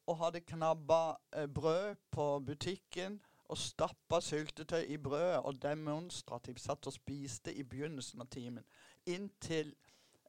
og 0.10 0.17
hadde 0.24 0.41
knabba 0.48 1.17
eh, 1.36 1.46
brød 1.46 2.00
på 2.12 2.28
butikken 2.48 3.20
og 3.52 3.60
stappa 3.60 4.22
syltetøy 4.24 4.86
i 4.94 4.98
brødet 4.98 5.42
og 5.44 5.60
demonstrativt 5.62 6.62
satt 6.64 6.88
og 6.88 6.96
spiste 6.96 7.52
i 7.54 7.66
begynnelsen 7.68 8.24
av 8.24 8.30
timen. 8.32 8.64
Inntil 9.12 9.74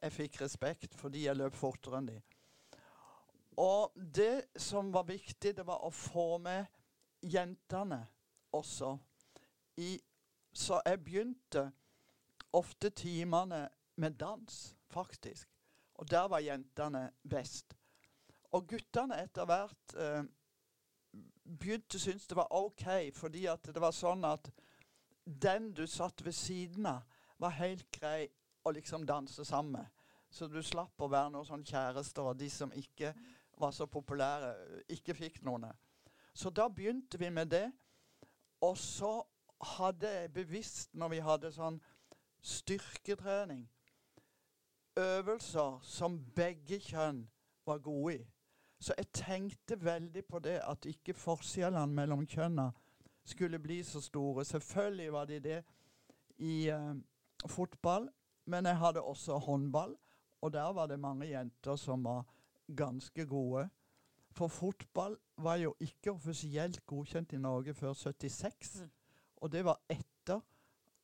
jeg 0.03 0.11
fikk 0.11 0.41
respekt 0.41 0.97
fordi 0.99 1.23
jeg 1.27 1.39
løp 1.39 1.55
fortere 1.55 2.01
enn 2.01 2.09
de. 2.09 2.17
Og 3.63 3.93
det 3.95 4.49
som 4.59 4.89
var 4.93 5.07
viktig, 5.07 5.53
det 5.55 5.63
var 5.65 5.85
å 5.85 5.91
få 5.93 6.37
med 6.41 6.65
jentene 7.21 8.01
også. 8.51 8.97
I, 9.79 9.95
så 10.51 10.81
jeg 10.85 11.01
begynte 11.05 11.67
ofte 12.53 12.89
timene 12.89 13.67
med 13.95 14.17
dans, 14.19 14.75
faktisk. 14.91 15.47
Og 16.01 16.09
der 16.09 16.27
var 16.27 16.43
jentene 16.43 17.07
best. 17.29 17.77
Og 18.53 18.67
guttene 18.69 19.21
etter 19.23 19.47
hvert 19.49 19.95
eh, 19.97 20.25
begynte 21.43 21.97
å 21.97 22.03
synes 22.03 22.27
det 22.27 22.37
var 22.37 22.53
OK, 22.55 22.85
fordi 23.15 23.45
at 23.51 23.67
det 23.73 23.81
var 23.81 23.95
sånn 23.95 24.23
at 24.27 24.49
den 25.25 25.71
du 25.75 25.85
satt 25.87 26.23
ved 26.25 26.35
siden 26.35 26.87
av, 26.89 27.03
var 27.37 27.55
helt 27.57 27.89
grei 27.91 28.27
å 28.63 28.71
liksom 28.71 29.05
danse 29.05 29.45
sammen 29.45 29.79
med. 29.79 29.87
Så 30.29 30.47
du 30.47 30.61
slapp 30.63 31.01
å 31.01 31.09
være 31.11 31.33
noen 31.33 31.47
sånn 31.47 31.65
kjærester, 31.67 32.25
og 32.25 32.39
de 32.39 32.49
som 32.49 32.71
ikke 32.73 33.13
var 33.59 33.73
så 33.75 33.85
populære, 33.85 34.53
ikke 34.95 35.15
fikk 35.17 35.41
noen. 35.45 35.67
Så 36.33 36.49
da 36.49 36.67
begynte 36.69 37.19
vi 37.21 37.29
med 37.29 37.51
det. 37.53 37.67
Og 38.63 38.77
så 38.79 39.19
hadde 39.75 40.09
jeg 40.09 40.33
bevisst, 40.33 40.93
når 40.95 41.11
vi 41.11 41.19
hadde 41.23 41.51
sånn 41.53 41.79
styrketrening, 42.43 43.67
øvelser 44.99 45.79
som 45.83 46.17
begge 46.35 46.79
kjønn 46.79 47.23
var 47.65 47.81
gode 47.83 48.15
i. 48.15 48.23
Så 48.83 48.93
jeg 48.97 49.13
tenkte 49.15 49.77
veldig 49.79 50.25
på 50.27 50.39
det 50.43 50.57
at 50.67 50.85
ikke 50.89 51.15
forskjellene 51.15 51.95
mellom 51.95 52.25
kjønna 52.27 52.65
skulle 53.23 53.59
bli 53.63 53.77
så 53.87 54.01
store. 54.03 54.43
Selvfølgelig 54.45 55.11
var 55.13 55.27
de 55.29 55.37
det 55.39 55.59
i 56.43 56.67
uh, 56.71 56.95
fotball, 57.47 58.09
men 58.45 58.65
jeg 58.65 58.77
hadde 58.77 59.01
også 59.01 59.37
håndball. 59.37 59.95
Og 60.41 60.51
der 60.53 60.73
var 60.75 60.89
det 60.91 60.99
mange 60.99 61.29
jenter 61.29 61.75
som 61.79 62.03
var 62.03 62.25
ganske 62.75 63.25
gode. 63.25 63.69
For 64.31 64.47
fotball 64.47 65.15
var 65.37 65.55
jo 65.61 65.75
ikke 65.79 66.11
offisielt 66.11 66.85
godkjent 66.85 67.33
i 67.33 67.39
Norge 67.39 67.73
før 67.73 67.93
76. 67.93 68.81
Mm. 68.81 68.89
Og 69.37 69.51
det 69.51 69.65
var 69.65 69.79
etter 69.89 70.41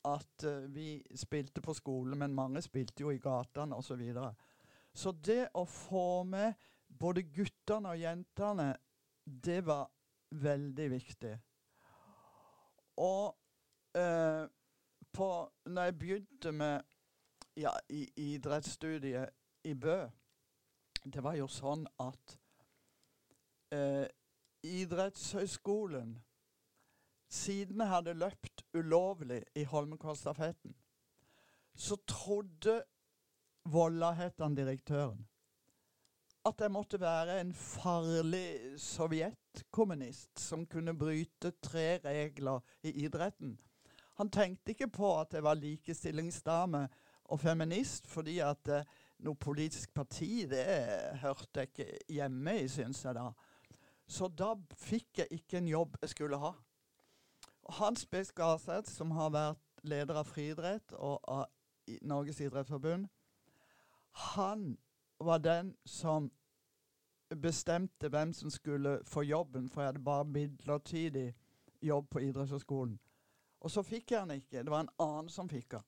at 0.06 0.46
uh, 0.46 0.76
vi 0.76 1.00
spilte 1.16 1.62
på 1.62 1.74
skolen, 1.74 2.20
men 2.20 2.36
mange 2.36 2.62
spilte 2.62 3.08
jo 3.08 3.16
i 3.16 3.24
gatene 3.24 3.76
osv. 3.76 3.88
Så, 3.88 3.96
videre. 3.96 4.34
så 4.94 5.12
det 5.12 5.46
å 5.54 5.64
få 5.66 6.24
med 6.24 6.54
både 6.90 7.24
guttene 7.24 7.94
og 7.94 8.00
jentene, 8.02 8.70
det 9.26 9.62
var 9.66 9.90
veldig 10.32 10.88
viktig. 10.92 11.34
Og 13.00 13.38
eh, 13.96 14.46
på, 15.14 15.30
når 15.66 15.84
jeg 15.84 16.00
begynte 16.00 16.52
med 16.52 16.82
ja, 17.58 17.72
i, 17.90 18.08
idrettsstudiet 18.16 19.30
i 19.64 19.74
Bø, 19.74 20.00
det 21.04 21.24
var 21.24 21.38
jo 21.40 21.48
sånn 21.48 21.86
at 22.00 22.40
eh, 23.76 24.08
idrettshøyskolen 24.64 26.18
Siden 27.30 27.78
jeg 27.78 27.92
hadde 27.92 28.16
løpt 28.18 28.64
ulovlig 28.74 29.44
i 29.54 29.62
Holmenkollstafetten, 29.70 30.74
så 31.78 31.96
trodde 32.10 32.80
Volla, 33.70 34.10
het 34.18 34.42
han 34.42 34.56
direktøren, 34.58 35.28
at 36.48 36.62
jeg 36.64 36.72
måtte 36.72 37.00
være 37.00 37.42
en 37.42 37.52
farlig 37.54 38.80
sovjetkommunist 38.80 40.40
som 40.40 40.66
kunne 40.66 40.96
bryte 40.98 41.52
tre 41.62 42.00
regler 42.06 42.60
i 42.84 42.94
idretten. 43.04 43.58
Han 44.20 44.32
tenkte 44.32 44.72
ikke 44.72 44.90
på 44.92 45.12
at 45.20 45.34
jeg 45.34 45.44
var 45.44 45.60
likestillingsdame 45.60 46.88
og 47.30 47.40
feminist, 47.40 48.08
fordi 48.08 48.40
at 48.44 48.72
eh, 48.74 48.88
noe 49.24 49.36
politisk 49.36 49.94
parti, 49.94 50.46
det 50.50 50.66
hørte 51.22 51.62
jeg 51.62 51.70
ikke 51.70 52.16
hjemme 52.16 52.56
i, 52.64 52.68
syns 52.72 53.04
jeg 53.06 53.16
da. 53.16 53.30
Så 54.10 54.28
da 54.28 54.56
fikk 54.80 55.22
jeg 55.22 55.40
ikke 55.40 55.60
en 55.60 55.70
jobb 55.70 55.98
jeg 56.02 56.16
skulle 56.16 56.40
ha. 56.42 56.54
Hans 57.80 58.06
B. 58.10 58.24
Skarseth, 58.26 58.90
som 58.90 59.12
har 59.14 59.30
vært 59.36 59.84
leder 59.88 60.20
av 60.20 60.28
friidrett 60.28 60.96
og 60.98 61.20
av 61.30 61.46
Norges 62.02 62.42
idrettsforbund, 62.42 63.08
han 64.34 64.74
var 65.20 65.38
den 65.38 65.76
som 65.86 66.32
bestemte 67.42 68.10
hvem 68.10 68.34
som 68.34 68.50
skulle 68.50 69.00
få 69.06 69.22
jobben, 69.22 69.70
for 69.70 69.82
jeg 69.82 69.88
hadde 69.88 70.04
bare 70.04 70.26
midlertidig 70.26 71.36
jobb 71.82 72.10
på 72.10 72.20
idrettshøyskolen. 72.20 73.00
Og 73.60 73.72
så 73.72 73.84
fikk 73.84 74.12
jeg 74.12 74.22
den 74.22 74.42
ikke. 74.42 74.64
Det 74.64 74.72
var 74.72 74.80
en 74.80 74.96
annen 75.00 75.30
som 75.30 75.50
fikk 75.50 75.72
den. 75.72 75.84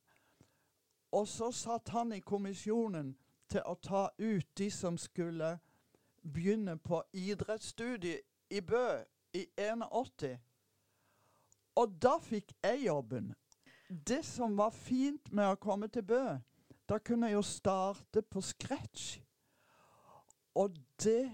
Og 1.11 1.27
så 1.27 1.51
satt 1.51 1.89
han 1.89 2.13
i 2.13 2.19
kommisjonen 2.19 3.15
til 3.49 3.63
å 3.65 3.75
ta 3.75 4.09
ut 4.17 4.47
de 4.57 4.69
som 4.71 4.97
skulle 4.97 5.57
begynne 6.21 6.77
på 6.77 7.01
idrettsstudiet 7.13 8.21
i 8.49 8.61
Bø 8.61 9.01
i 9.33 9.45
81. 9.57 10.37
Og 11.75 11.95
da 12.03 12.17
fikk 12.19 12.53
jeg 12.63 12.85
jobben. 12.85 13.33
Det 13.89 14.25
som 14.25 14.57
var 14.57 14.71
fint 14.71 15.31
med 15.31 15.51
å 15.51 15.59
komme 15.59 15.87
til 15.87 16.03
Bø, 16.03 16.37
da 16.91 16.97
kunne 16.99 17.29
jeg 17.29 17.37
jo 17.37 17.41
starte 17.41 18.21
på 18.21 18.41
scratch. 18.41 19.21
Og 20.59 20.75
det 21.03 21.31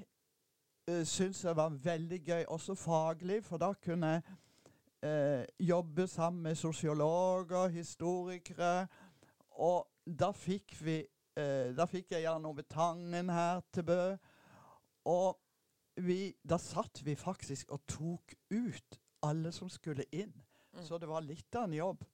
uh, 0.91 1.01
syns 1.01 1.43
jeg 1.43 1.55
var 1.57 1.69
veldig 1.69 2.19
gøy, 2.25 2.43
også 2.47 2.75
faglig, 2.77 3.39
for 3.45 3.57
da 3.57 3.71
kunne 3.73 4.11
jeg 4.11 4.21
uh, 5.01 5.67
jobbe 5.67 6.07
sammen 6.07 6.43
med 6.43 6.55
sosiologer, 6.55 7.67
historikere. 7.67 8.87
Og 9.49 9.87
da 10.05 10.29
fikk 10.31 10.75
vi 10.85 10.99
uh, 11.01 11.73
Da 11.77 11.87
fikk 11.89 12.11
jeg 12.11 12.27
Jan 12.27 12.45
Ove 12.45 12.61
Tangen 12.69 13.29
her 13.29 13.61
til 13.73 13.83
Bø. 13.83 14.01
Og 15.09 15.39
vi, 16.05 16.35
da 16.45 16.59
satt 16.61 17.01
vi 17.05 17.15
faktisk 17.15 17.71
og 17.73 17.81
tok 17.89 18.35
ut 18.53 18.99
alle 19.25 19.51
som 19.51 19.69
skulle 19.69 20.05
inn. 20.11 20.35
Mm. 20.73 20.85
Så 20.85 21.01
det 21.01 21.09
var 21.09 21.25
litt 21.25 21.55
av 21.55 21.65
en 21.65 21.73
jobb. 21.73 22.05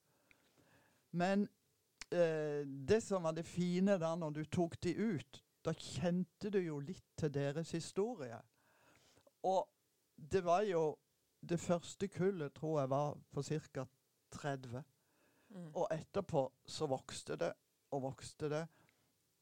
Men 1.12 1.48
det 2.14 3.00
som 3.04 3.24
var 3.26 3.34
det 3.34 3.46
fine 3.48 3.98
da 4.02 4.14
når 4.20 4.36
du 4.38 4.44
tok 4.46 4.76
de 4.84 4.94
ut, 4.94 5.40
da 5.66 5.74
kjente 5.74 6.52
du 6.54 6.60
jo 6.62 6.80
litt 6.84 7.06
til 7.18 7.32
deres 7.34 7.72
historie. 7.72 8.38
Og 9.48 9.64
det 10.16 10.44
var 10.46 10.64
jo 10.68 10.94
det 11.44 11.60
første 11.60 12.08
kullet 12.08 12.54
tror 12.56 12.80
jeg 12.82 12.90
var 12.90 13.18
på 13.32 13.44
ca. 13.44 13.86
30. 14.34 14.84
Mm. 15.54 15.72
Og 15.76 15.88
etterpå 15.92 16.48
så 16.66 16.88
vokste 16.90 17.38
det 17.38 17.52
og 17.94 18.02
vokste 18.08 18.50
det 18.50 18.64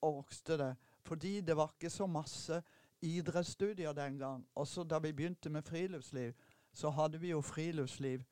og 0.02 0.16
vokste 0.16 0.58
det. 0.58 0.72
Fordi 1.06 1.42
det 1.42 1.56
var 1.58 1.72
ikke 1.74 1.90
så 1.90 2.08
masse 2.08 2.62
idrettsstudier 3.02 3.94
den 3.94 4.18
gang. 4.18 4.48
Også 4.56 4.84
da 4.84 5.00
vi 5.00 5.14
begynte 5.14 5.50
med 5.50 5.62
friluftsliv, 5.62 6.34
så 6.74 6.90
hadde 6.90 7.20
vi 7.20 7.30
jo 7.30 7.42
friluftsliv 7.42 8.24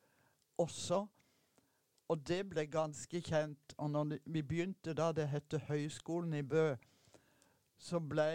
også. 0.58 1.06
Og 2.10 2.22
det 2.26 2.40
ble 2.50 2.64
ganske 2.66 3.20
kjent. 3.22 3.74
Og 3.78 3.90
når 3.90 4.16
vi 4.26 4.42
begynte 4.42 4.94
da 4.98 5.12
det 5.14 5.28
het 5.30 5.54
Høgskolen 5.68 6.34
i 6.34 6.42
Bø, 6.42 6.72
så 7.78 8.00
ble 8.02 8.30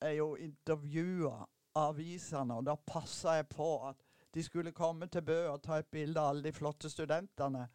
jeg 0.00 0.18
jo 0.18 0.34
intervjua 0.38 1.32
av 1.74 1.90
avisene, 1.90 2.56
og 2.56 2.64
da 2.66 2.74
passa 2.74 3.36
jeg 3.38 3.48
på 3.52 3.66
at 3.88 4.00
de 4.34 4.42
skulle 4.42 4.72
komme 4.72 5.06
til 5.10 5.22
Bø 5.22 5.40
og 5.50 5.62
ta 5.62 5.78
et 5.78 5.90
bilde 5.90 6.20
av 6.20 6.32
alle 6.32 6.42
de 6.46 6.52
flotte 6.54 6.90
studentene. 6.90 7.66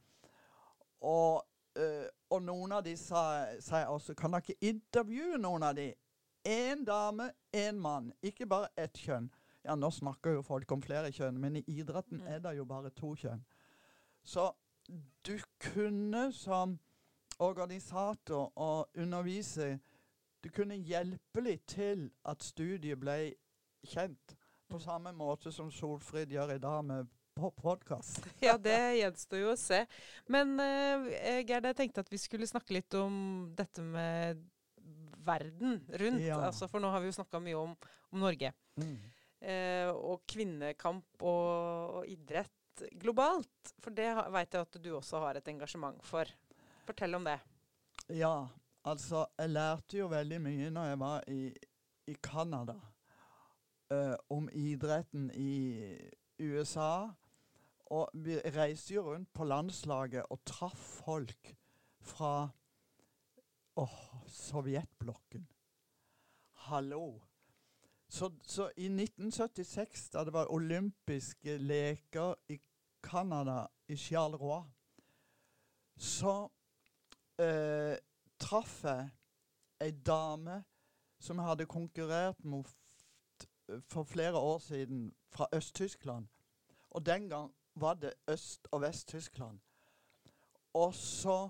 Og, 1.02 1.44
øh, 1.76 2.08
og 2.30 2.42
noen 2.44 2.72
av 2.72 2.84
de 2.84 2.96
sa, 2.98 3.46
sa 3.60 3.84
jeg 3.84 3.88
også 3.92 4.16
Kan 4.18 4.34
dere 4.34 4.56
intervjue 4.62 5.38
noen 5.38 5.64
av 5.64 5.76
de? 5.76 5.94
Én 6.48 6.86
dame, 6.86 7.32
én 7.54 7.80
mann. 7.82 8.14
Ikke 8.24 8.46
bare 8.46 8.68
ett 8.78 8.98
kjønn. 8.98 9.30
Ja, 9.66 9.76
nå 9.76 9.90
snakker 9.92 10.38
jo 10.38 10.42
folk 10.46 10.72
om 10.72 10.82
flere 10.82 11.12
kjønn, 11.12 11.40
men 11.42 11.56
i 11.56 11.64
idretten 11.68 12.22
Mm. 12.22 12.28
er 12.28 12.40
det 12.40 12.58
jo 12.58 12.66
bare 12.66 12.90
to 12.90 13.16
kjønn. 13.16 13.44
Så 14.24 14.52
du 15.26 15.40
kunne 15.60 16.28
som 16.34 16.78
organisator 17.40 18.52
og 18.56 18.88
underviser 18.98 19.78
Du 20.46 20.50
kunne 20.54 20.76
hjelpe 20.78 21.42
litt 21.42 21.64
til 21.68 22.04
at 22.30 22.44
studiet 22.46 23.00
ble 23.02 23.34
kjent. 23.86 24.36
På 24.70 24.78
Mm. 24.78 24.84
samme 24.84 25.12
måte 25.14 25.52
som 25.52 25.72
Solfrid 25.72 26.30
gjør 26.30 26.54
i 26.56 26.60
dag 26.62 26.84
med 26.86 27.08
podkast. 27.36 28.20
Ja, 28.46 28.54
det 28.58 28.78
gjenstår 29.00 29.40
jo 29.42 29.52
å 29.54 29.58
se. 29.58 29.86
Men 30.30 30.54
uh, 30.60 31.10
Gerd, 31.46 31.66
jeg 31.66 31.76
tenkte 31.76 32.04
at 32.06 32.12
vi 32.14 32.18
skulle 32.22 32.48
snakke 32.48 32.74
litt 32.78 32.94
om 32.94 33.50
dette 33.58 33.82
med 33.82 34.44
verden 35.26 35.82
rundt. 35.98 36.22
Ja. 36.22 36.38
Altså, 36.46 36.68
for 36.70 36.80
nå 36.80 36.90
har 36.94 37.02
vi 37.02 37.10
jo 37.10 37.18
snakka 37.18 37.42
mye 37.42 37.58
om, 37.58 37.74
om 38.14 38.20
Norge. 38.22 38.54
Mm. 38.78 38.96
Uh, 39.42 39.90
og 39.98 40.22
kvinnekamp 40.30 41.26
og, 41.26 41.98
og 42.02 42.08
idrett 42.10 42.54
globalt. 43.02 43.74
For 43.84 43.96
det 43.96 44.10
veit 44.34 44.54
jeg 44.56 44.68
at 44.68 44.80
du 44.82 44.92
også 44.98 45.22
har 45.24 45.40
et 45.40 45.52
engasjement 45.52 46.02
for. 46.06 46.30
Fortell 46.86 47.18
om 47.18 47.26
det. 47.26 47.40
Ja, 48.14 48.48
altså 48.86 49.26
Jeg 49.40 49.50
lærte 49.50 49.98
jo 49.98 50.10
veldig 50.12 50.42
mye 50.42 50.70
når 50.74 50.92
jeg 50.92 51.00
var 51.02 51.30
i, 51.32 51.42
i 52.08 52.16
Canada. 52.22 52.76
Uh, 53.94 54.16
om 54.34 54.50
idretten 54.54 55.30
i 55.34 55.94
USA. 56.42 57.08
Og 57.94 58.10
vi 58.26 58.40
reiste 58.56 58.96
jo 58.96 59.06
rundt 59.12 59.30
på 59.34 59.46
landslaget 59.46 60.26
og 60.34 60.42
traff 60.46 60.88
folk 61.06 61.54
fra 62.02 62.50
åh, 63.78 64.00
Sovjetblokken. 64.28 65.46
Hallo. 66.66 67.22
Så, 68.16 68.32
så 68.44 68.72
i 68.78 68.86
1976, 68.86 70.10
da 70.10 70.24
det 70.24 70.34
var 70.34 70.52
olympiske 70.52 71.58
leker 71.58 72.36
i 72.50 72.60
Canada, 73.04 73.66
i 73.88 73.98
Charleroi, 73.98 74.62
så 75.98 76.36
eh, 77.44 77.98
traff 78.40 78.78
jeg 78.88 79.10
ei 79.84 79.92
dame 79.92 80.62
som 81.20 81.42
jeg 81.42 81.50
hadde 81.50 81.68
konkurrert 81.68 82.40
mot 82.46 82.72
for 83.92 84.08
flere 84.08 84.40
år 84.40 84.64
siden 84.64 85.12
fra 85.36 85.48
Øst-Tyskland. 85.52 86.28
Og 86.90 87.06
den 87.06 87.30
gang 87.30 87.52
var 87.76 87.94
det 87.94 88.14
Øst- 88.32 88.72
og 88.72 88.82
Vest-Tyskland. 88.82 89.60
Og 90.74 90.94
så 90.94 91.50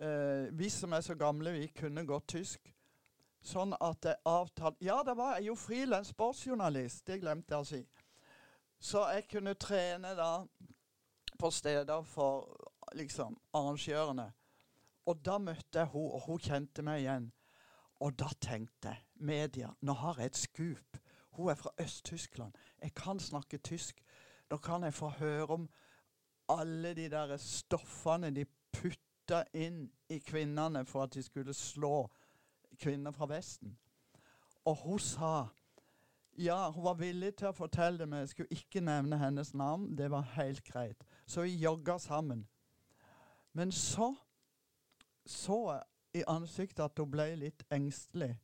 eh, 0.00 0.58
Vi 0.58 0.70
som 0.70 0.92
er 0.92 1.00
så 1.00 1.14
gamle, 1.14 1.52
vi 1.52 1.66
kunne 1.66 2.06
godt 2.06 2.28
tysk. 2.28 2.75
Sånn 3.46 3.76
at 3.78 4.08
jeg 4.08 4.18
avtalte 4.26 4.84
Ja, 4.84 5.02
da 5.06 5.14
var 5.14 5.36
jeg 5.36 5.50
jo 5.50 5.54
frilans 5.58 6.10
sportsjournalist. 6.10 7.04
Det 7.06 7.20
glemte 7.22 7.54
jeg 7.54 7.62
å 7.62 7.68
si. 7.68 7.82
Så 8.82 9.04
jeg 9.14 9.28
kunne 9.30 9.54
trene 9.54 10.14
da 10.18 10.30
på 11.38 11.50
steder 11.54 12.02
for 12.02 12.48
liksom 12.96 13.36
arrangørene. 13.54 14.26
Og 15.06 15.22
da 15.22 15.38
møtte 15.38 15.78
jeg 15.78 15.92
henne, 15.92 16.12
og 16.16 16.26
hun 16.26 16.42
kjente 16.42 16.82
meg 16.82 17.04
igjen. 17.04 17.30
Og 18.02 18.18
da 18.18 18.28
tenkte 18.42 18.92
jeg 18.92 19.04
media, 19.14 19.70
nå 19.80 19.94
har 20.02 20.18
jeg 20.20 20.32
et 20.32 20.42
skup. 20.42 20.98
Hun 21.36 21.50
er 21.52 21.54
fra 21.54 21.70
Øst-Tyskland. 21.80 22.52
Jeg 22.82 22.94
kan 22.94 23.20
snakke 23.20 23.58
tysk. 23.58 24.02
Nå 24.50 24.56
kan 24.56 24.82
jeg 24.82 24.94
få 24.94 25.08
høre 25.20 25.46
om 25.46 25.68
alle 26.48 26.94
de 26.94 27.08
der 27.10 27.36
stoffene 27.36 28.30
de 28.34 28.44
putta 28.72 29.44
inn 29.54 29.86
i 30.08 30.18
kvinnene 30.18 30.84
for 30.86 31.06
at 31.06 31.14
de 31.14 31.22
skulle 31.22 31.54
slå 31.54 32.08
kvinner 32.78 33.10
fra 33.10 33.26
Vesten. 33.26 33.78
Og 34.64 34.76
hun 34.76 34.98
sa 34.98 35.46
Ja, 36.38 36.70
hun 36.70 36.84
var 36.84 36.98
villig 37.00 37.30
til 37.40 37.48
å 37.48 37.56
fortelle 37.56 37.98
det, 37.98 38.08
men 38.08 38.18
jeg 38.18 38.28
skulle 38.28 38.52
ikke 38.58 38.80
nevne 38.84 39.16
hennes 39.16 39.54
navn. 39.56 39.94
Det 39.96 40.10
var 40.12 40.26
helt 40.34 40.60
greit. 40.64 41.04
Så 41.26 41.46
vi 41.46 41.54
jogga 41.56 41.96
sammen. 41.98 42.42
Men 43.52 43.72
så 43.72 44.14
så 45.26 45.72
jeg 45.72 46.20
i 46.20 46.24
ansiktet 46.28 46.84
at 46.84 46.98
hun 46.98 47.10
ble 47.10 47.24
litt 47.40 47.64
engstelig. 47.72 48.36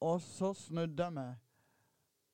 Og 0.00 0.20
så 0.22 0.52
snudde 0.54 1.02
jeg 1.02 1.12
meg, 1.12 1.34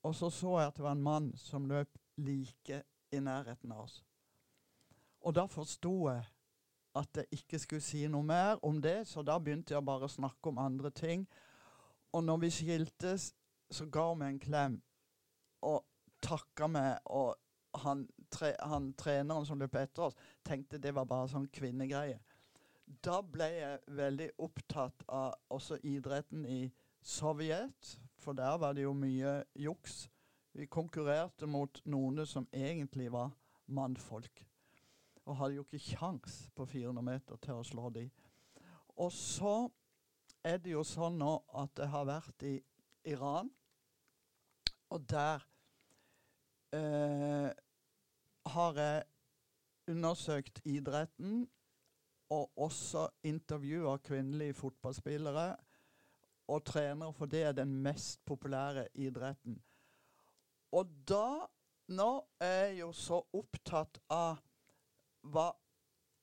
og 0.02 0.14
så 0.14 0.30
så 0.30 0.58
jeg 0.58 0.70
at 0.70 0.76
det 0.76 0.84
var 0.84 0.92
en 0.96 1.02
mann 1.02 1.32
som 1.36 1.66
løp 1.68 1.98
like 2.16 2.82
i 3.12 3.20
nærheten 3.20 3.72
av 3.72 3.84
oss. 3.84 4.04
Og 5.20 5.34
da 5.34 5.44
forsto 5.50 5.94
jeg 6.08 6.24
at 6.96 7.16
jeg 7.16 7.26
ikke 7.30 7.58
skulle 7.58 7.84
si 7.84 8.06
noe 8.10 8.26
mer 8.26 8.58
om 8.66 8.80
det, 8.82 9.04
så 9.08 9.22
da 9.22 9.38
begynte 9.38 9.74
jeg 9.74 9.86
bare 9.86 10.08
å 10.08 10.12
snakke 10.12 10.50
om 10.50 10.58
andre 10.58 10.90
ting. 10.90 11.26
Og 12.12 12.24
når 12.24 12.40
vi 12.44 12.50
skiltes, 12.50 13.30
så 13.70 13.86
ga 13.86 14.08
hun 14.10 14.18
meg 14.18 14.34
en 14.34 14.42
klem 14.42 14.80
og 15.62 15.84
takka 16.22 16.66
meg. 16.66 16.98
Og 17.06 17.36
han, 17.84 18.06
tre, 18.32 18.54
han 18.58 18.90
treneren 18.98 19.46
som 19.46 19.60
løp 19.60 19.78
etter 19.78 20.08
oss, 20.08 20.18
tenkte 20.46 20.82
det 20.82 20.94
var 20.96 21.06
bare 21.10 21.30
sånn 21.30 21.46
kvinnegreie. 21.54 22.18
Da 23.04 23.20
ble 23.22 23.46
jeg 23.54 23.96
veldig 24.00 24.30
opptatt 24.42 25.04
av 25.06 25.36
også 25.54 25.78
idretten 25.86 26.42
i 26.50 26.64
Sovjet, 27.06 27.94
for 28.20 28.36
der 28.36 28.58
var 28.60 28.74
det 28.74 28.82
jo 28.82 28.96
mye 28.98 29.44
juks. 29.54 30.08
Vi 30.52 30.66
konkurrerte 30.66 31.46
mot 31.46 31.78
noen 31.86 32.26
som 32.26 32.48
egentlig 32.52 33.06
var 33.14 33.30
mannfolk. 33.70 34.42
Og 35.28 35.36
hadde 35.36 35.58
jo 35.58 35.66
ikke 35.66 35.82
kjangs 35.96 36.40
på 36.56 36.66
400 36.66 37.04
meter 37.04 37.40
til 37.44 37.60
å 37.60 37.66
slå 37.66 37.90
de. 37.94 38.06
Og 39.00 39.12
så 39.12 39.54
er 40.44 40.58
det 40.62 40.72
jo 40.72 40.84
sånn 40.86 41.18
nå 41.20 41.34
at 41.60 41.80
jeg 41.80 41.92
har 41.92 42.08
vært 42.08 42.44
i 42.48 42.56
Iran, 43.08 43.50
og 44.90 45.04
der 45.08 45.44
eh, 46.74 47.50
har 48.50 48.80
jeg 48.80 49.04
undersøkt 49.90 50.60
idretten 50.68 51.44
og 52.30 52.58
også 52.62 53.06
intervjua 53.26 53.96
kvinnelige 54.04 54.54
fotballspillere 54.58 55.48
og 56.50 56.64
trenere, 56.66 57.12
for 57.14 57.30
det 57.30 57.42
er 57.46 57.54
den 57.54 57.72
mest 57.82 58.24
populære 58.26 58.88
idretten. 58.94 59.58
Og 60.72 60.92
da 61.08 61.46
Nå 61.90 62.20
er 62.38 62.68
jeg 62.68 62.76
jo 62.84 62.92
så 62.94 63.16
opptatt 63.34 63.98
av 64.14 64.36
hva 65.22 65.50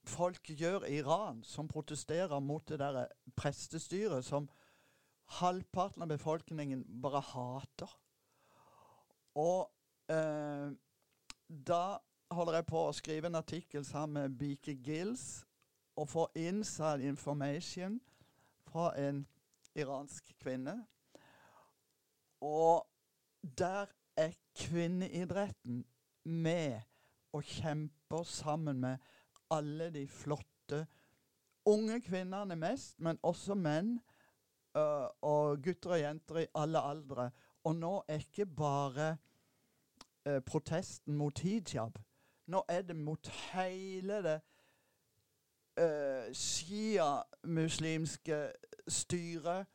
folk 0.07 0.49
gjør 0.49 0.85
i 0.87 0.99
Iran, 1.01 1.43
som 1.43 1.67
protesterer 1.67 2.39
mot 2.39 2.63
det 2.69 2.79
der 2.79 3.07
prestestyret 3.35 4.25
som 4.25 4.49
halvparten 5.39 6.01
av 6.01 6.11
befolkningen 6.11 6.85
bare 7.01 7.21
hater. 7.21 7.91
Og 9.35 9.67
eh, 10.09 10.71
da 11.47 11.83
holder 12.31 12.59
jeg 12.59 12.67
på 12.71 12.83
å 12.87 12.95
skrive 12.95 13.29
en 13.29 13.39
artikkel 13.39 13.85
sammen 13.85 14.21
med 14.21 14.37
Beaker 14.39 14.79
Gills 14.83 15.43
og 15.97 16.09
få 16.09 16.27
inside 16.35 17.07
information 17.07 17.99
fra 18.67 18.91
en 18.99 19.25
iransk 19.75 20.33
kvinne. 20.41 20.79
Og 22.41 22.87
der 23.41 23.87
er 24.17 24.33
kvinneidretten 24.57 25.85
med 26.23 26.81
og 27.33 27.43
kjemper 27.43 28.23
sammen 28.23 28.79
med 28.79 28.97
alle 29.51 29.93
de 29.93 30.07
flotte 30.07 30.85
unge 31.67 32.01
kvinnene 32.01 32.55
mest, 32.55 32.99
men 32.99 33.19
også 33.23 33.55
menn 33.55 33.99
uh, 34.77 35.07
og 35.21 35.63
gutter 35.63 35.97
og 35.97 35.99
jenter 35.99 36.37
i 36.43 36.47
alle 36.55 36.79
aldre. 36.79 37.29
Og 37.67 37.75
nå 37.75 38.03
er 38.07 38.23
ikke 38.23 38.45
bare 38.45 39.17
uh, 40.29 40.39
protesten 40.45 41.15
mot 41.15 41.39
hijab. 41.39 41.99
Nå 42.47 42.63
er 42.67 42.81
det 42.87 42.95
mot 42.95 43.27
hele 43.51 44.21
det 44.23 44.39
uh, 45.81 46.33
sjiamuslimske 46.33 48.51
styret 48.87 49.65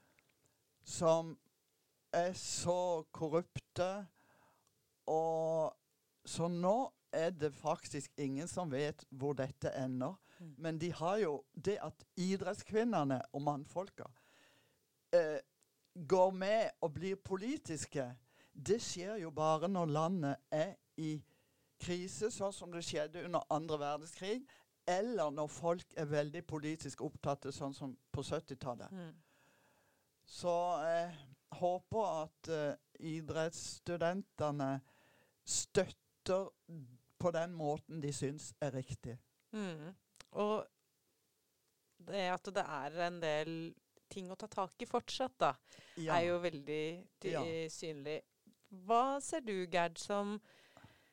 som 0.84 1.38
er 2.12 2.32
så 2.32 3.04
korrupte 3.12 4.06
og 5.06 5.76
Så 6.24 6.48
nå 6.48 6.92
er 7.12 7.30
det 7.30 7.52
faktisk 7.54 8.12
ingen 8.16 8.48
som 8.48 8.70
vet 8.72 9.04
hvor 9.10 9.36
dette 9.38 9.72
ender. 9.78 10.14
Mm. 10.38 10.54
Men 10.58 10.78
de 10.78 10.92
har 10.92 11.18
jo 11.22 11.42
det 11.54 11.78
at 11.82 12.04
idrettskvinnene 12.16 13.20
og 13.32 13.42
mannfolka 13.42 14.08
eh, 15.14 15.38
går 15.94 16.30
med 16.30 16.70
og 16.80 16.94
blir 16.94 17.16
politiske. 17.16 18.06
Det 18.52 18.80
skjer 18.82 19.20
jo 19.22 19.30
bare 19.30 19.68
når 19.68 19.86
landet 19.86 20.36
er 20.50 20.74
i 20.96 21.16
krise, 21.82 22.30
sånn 22.30 22.54
som 22.54 22.72
det 22.72 22.84
skjedde 22.86 23.24
under 23.26 23.46
andre 23.50 23.78
verdenskrig. 23.80 24.40
Eller 24.88 25.30
når 25.30 25.50
folk 25.50 25.94
er 25.96 26.10
veldig 26.10 26.42
politisk 26.46 27.04
opptatte, 27.06 27.52
sånn 27.54 27.74
som 27.74 27.94
på 28.12 28.24
70-tallet. 28.26 28.90
Mm. 28.90 29.12
Så 30.26 30.54
jeg 30.86 31.12
håper 31.60 32.08
at 32.22 32.50
eh, 32.50 32.74
idrettsstudentene 33.12 34.72
støtter 35.44 36.48
på 37.22 37.30
den 37.34 37.54
måten 37.54 38.00
de 38.02 38.10
syns 38.14 38.50
er 38.62 38.74
riktig. 38.74 39.16
Mm. 39.54 39.92
Og 40.42 40.64
det 42.08 42.24
at 42.34 42.50
det 42.56 42.64
er 42.66 42.98
en 43.06 43.20
del 43.22 43.52
ting 44.12 44.28
å 44.32 44.36
ta 44.36 44.48
tak 44.50 44.74
i 44.82 44.88
fortsatt, 44.88 45.36
da, 45.40 45.54
Ja. 45.96 46.16
er 46.18 46.26
jo 46.26 46.38
veldig 46.40 47.06
Ja. 47.24 47.42
synlig. 47.70 48.20
Hva 48.72 49.20
ser 49.22 49.40
du, 49.40 49.66
Gerd, 49.66 49.98
som 49.98 50.40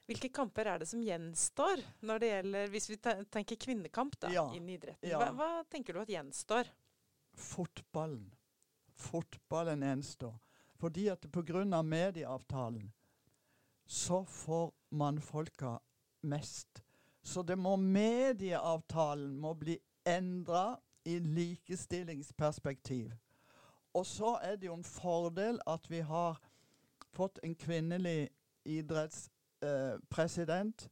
Hvilke 0.10 0.32
kamper 0.34 0.66
er 0.66 0.80
det 0.80 0.88
som 0.90 1.04
gjenstår 1.04 1.84
når 2.02 2.20
det 2.20 2.30
gjelder 2.32 2.68
Hvis 2.74 2.88
vi 2.90 2.96
tenker 2.98 3.56
kvinnekamp 3.62 4.16
da, 4.20 4.32
Ja. 4.34 4.48
inn 4.56 4.68
i 4.68 4.74
idretten. 4.76 5.12
Hva, 5.12 5.32
hva 5.38 5.64
tenker 5.70 5.94
du 5.94 6.00
at 6.02 6.08
gjenstår? 6.08 6.66
Fotballen. 7.36 8.32
Fotballen 8.98 9.82
gjenstår. 9.86 10.40
Fordi 10.80 11.10
at 11.12 11.22
pga. 11.32 11.84
medieavtalen 11.84 12.92
så 13.86 14.26
får 14.26 14.72
mannfolka 14.92 15.80
mest. 16.22 16.84
Så 17.24 17.42
det 17.42 17.58
må 17.58 17.76
medieavtalen 17.76 19.38
må 19.38 19.54
bli 19.54 19.80
endra 20.08 20.80
i 21.06 21.20
likestillingsperspektiv. 21.20 23.12
Og 23.94 24.06
så 24.06 24.40
er 24.42 24.56
det 24.56 24.68
jo 24.68 24.74
en 24.74 24.84
fordel 24.84 25.60
at 25.68 25.90
vi 25.90 26.00
har 26.00 26.42
fått 27.14 27.40
en 27.44 27.56
kvinnelig 27.56 28.30
idrettspresident. 28.66 30.90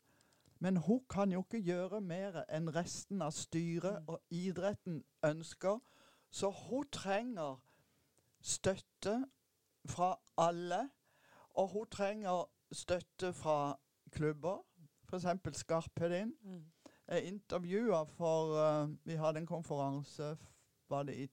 men 0.59 0.77
hun 0.77 1.05
kan 1.09 1.31
jo 1.31 1.39
ikke 1.39 1.61
gjøre 1.61 2.01
mer 2.01 2.43
enn 2.49 2.75
resten 2.75 3.21
av 3.21 3.31
styret 3.31 3.99
Mm. 3.99 4.05
og 4.07 4.21
idretten 4.29 5.03
ønsker. 5.23 5.79
Så 6.31 6.49
hun 6.49 6.85
trenger 6.91 7.61
støtte 8.41 9.25
fra 9.85 10.19
alle. 10.37 10.89
Og 11.53 11.67
hun 11.67 11.85
trenger 11.91 12.49
støtte 12.71 13.33
fra 13.33 13.79
klubber, 14.11 14.57
f.eks. 15.07 15.25
Skarpedin. 15.57 16.33
Mm. 16.43 16.65
Jeg 17.07 17.23
intervjua 17.23 18.03
for 18.03 18.53
uh, 18.55 18.89
Vi 19.03 19.15
hadde 19.15 19.39
en 19.39 19.45
konferanse 19.47 20.37
var 20.89 21.03
det 21.03 21.15
i 21.15 21.27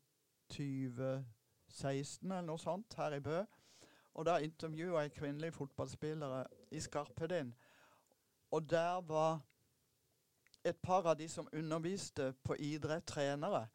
2016 0.51 2.33
eller 2.33 2.47
noe 2.47 2.59
sånt 2.59 2.95
her 2.99 3.15
i 3.17 3.21
Bø. 3.21 3.45
Og 4.15 4.27
da 4.27 4.39
intervjua 4.39 5.01
jeg 5.03 5.13
kvinnelige 5.13 5.53
fotballspillere 5.53 6.45
i 6.71 6.81
Skarpedin. 6.81 7.55
Og 8.51 8.71
der 8.71 9.01
var 9.01 9.41
et 10.65 10.77
par 10.83 11.07
av 11.07 11.19
de 11.19 11.29
som 11.29 11.49
underviste 11.53 12.33
på 12.45 12.55
idrett, 12.59 13.07
trenere. 13.07 13.67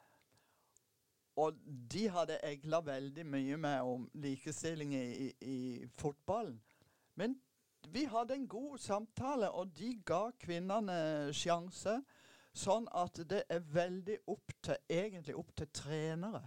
Og 1.36 1.56
de 1.92 2.08
hadde 2.10 2.40
egla 2.44 2.80
veldig 2.84 3.26
mye 3.26 3.58
med 3.58 3.82
om 3.82 4.10
likestilling 4.14 4.94
i, 4.96 5.28
i, 5.28 5.34
i 5.42 5.88
fotballen. 5.98 6.62
Men 7.16 7.36
vi 7.88 8.06
hadde 8.06 8.36
en 8.36 8.48
god 8.48 8.78
samtale, 8.78 9.52
og 9.52 9.72
de 9.78 9.94
ga 10.06 10.30
kvinnene 10.40 11.34
sjanse. 11.34 12.00
Sånn 12.54 12.88
at 12.98 13.20
det 13.30 13.44
er 13.50 13.62
veldig 13.74 14.18
opp 14.28 14.54
til, 14.66 14.80
egentlig 14.90 15.36
opp 15.38 15.52
til 15.56 15.70
trenere 15.74 16.42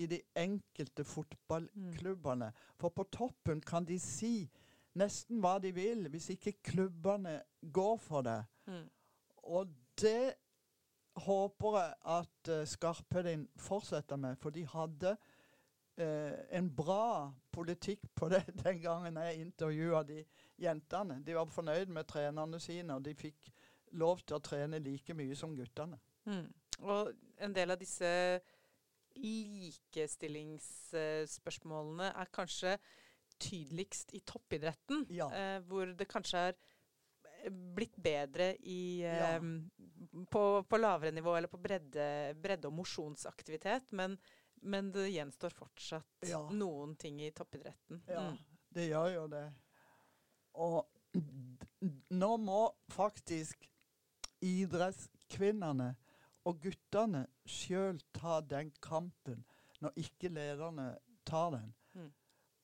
i 0.00 0.06
de 0.10 0.18
enkelte 0.40 1.04
fotballklubbene. 1.06 2.50
For 2.80 2.94
på 2.94 3.04
toppen 3.12 3.60
kan 3.62 3.86
de 3.86 3.98
si 4.02 4.48
nesten 4.98 5.42
hva 5.42 5.58
de 5.62 5.70
vil, 5.74 6.08
hvis 6.10 6.32
ikke 6.34 6.56
klubbene 6.72 7.36
går 7.74 7.96
for 8.02 8.26
det. 8.26 8.40
Mm. 8.66 8.88
Og 9.54 9.70
det 10.00 10.34
håper 11.24 11.78
jeg 11.78 11.94
at 12.16 12.50
uh, 12.50 12.66
Skarpedin 12.66 13.46
fortsetter 13.56 14.16
med, 14.16 14.36
for 14.36 14.50
de 14.50 14.64
hadde 14.66 15.14
eh, 15.14 15.30
en 15.98 16.68
bra 16.74 17.32
politikk 17.54 18.00
på 18.18 18.28
det 18.28 18.42
den 18.64 18.80
gangen 18.82 19.16
jeg 19.16 19.40
intervjua 19.44 20.02
de 20.08 20.24
jentene. 20.58 21.20
De 21.24 21.34
var 21.36 21.46
fornøyd 21.46 21.86
med 21.94 22.06
trenerne 22.10 22.58
sine, 22.60 22.94
og 22.96 23.02
de 23.06 23.14
fikk 23.14 23.50
lov 23.92 24.18
til 24.26 24.36
å 24.36 24.42
trene 24.42 24.78
like 24.82 25.14
mye 25.14 25.36
som 25.38 25.54
guttene. 25.56 25.98
Mm. 26.26 26.48
Og 26.82 27.12
en 27.38 27.52
del 27.54 27.70
av 27.70 27.78
disse 27.78 28.40
likestillingsspørsmålene 30.94 32.08
er 32.18 32.30
kanskje 32.34 32.76
tydeligst 33.42 34.14
i 34.14 34.20
toppidretten, 34.26 35.06
Ja. 35.10 35.28
eh, 35.30 35.60
hvor 35.60 35.86
det 35.96 36.08
kanskje 36.08 36.38
er 36.48 36.54
eh, 37.44 37.50
blitt 37.50 37.96
bedre 38.02 38.56
i, 38.62 39.00
Ja. 39.02 39.36
eh, 39.36 39.40
på, 40.30 40.62
på 40.68 40.76
lavere 40.78 41.12
nivå, 41.12 41.36
eller 41.36 41.48
på 41.48 41.58
bredde, 41.62 42.34
bredde- 42.40 42.66
og 42.66 42.72
mosjonsaktivitet, 42.72 43.92
men, 43.92 44.18
men 44.64 44.90
det 44.94 45.10
gjenstår 45.12 45.52
fortsatt 45.54 46.28
Ja. 46.28 46.40
noen 46.50 46.96
ting 46.96 47.20
i 47.22 47.30
toppidretten. 47.30 48.02
Ja, 48.08 48.30
Mm. 48.30 48.38
det 48.74 48.88
gjør 48.90 49.14
jo 49.14 49.26
det. 49.28 49.44
Og 50.54 50.86
nå 52.10 52.36
må 52.36 52.60
faktisk 52.90 53.68
idrettskvinnene 54.42 55.94
og 56.44 56.60
guttene 56.60 57.26
sjøl 57.48 58.00
ta 58.16 58.40
den 58.40 58.70
kampen, 58.84 59.44
når 59.80 59.92
ikke 60.00 60.28
lederne 60.32 60.88
tar 61.26 61.50
den. 61.56 61.74
Mm. 61.94 62.10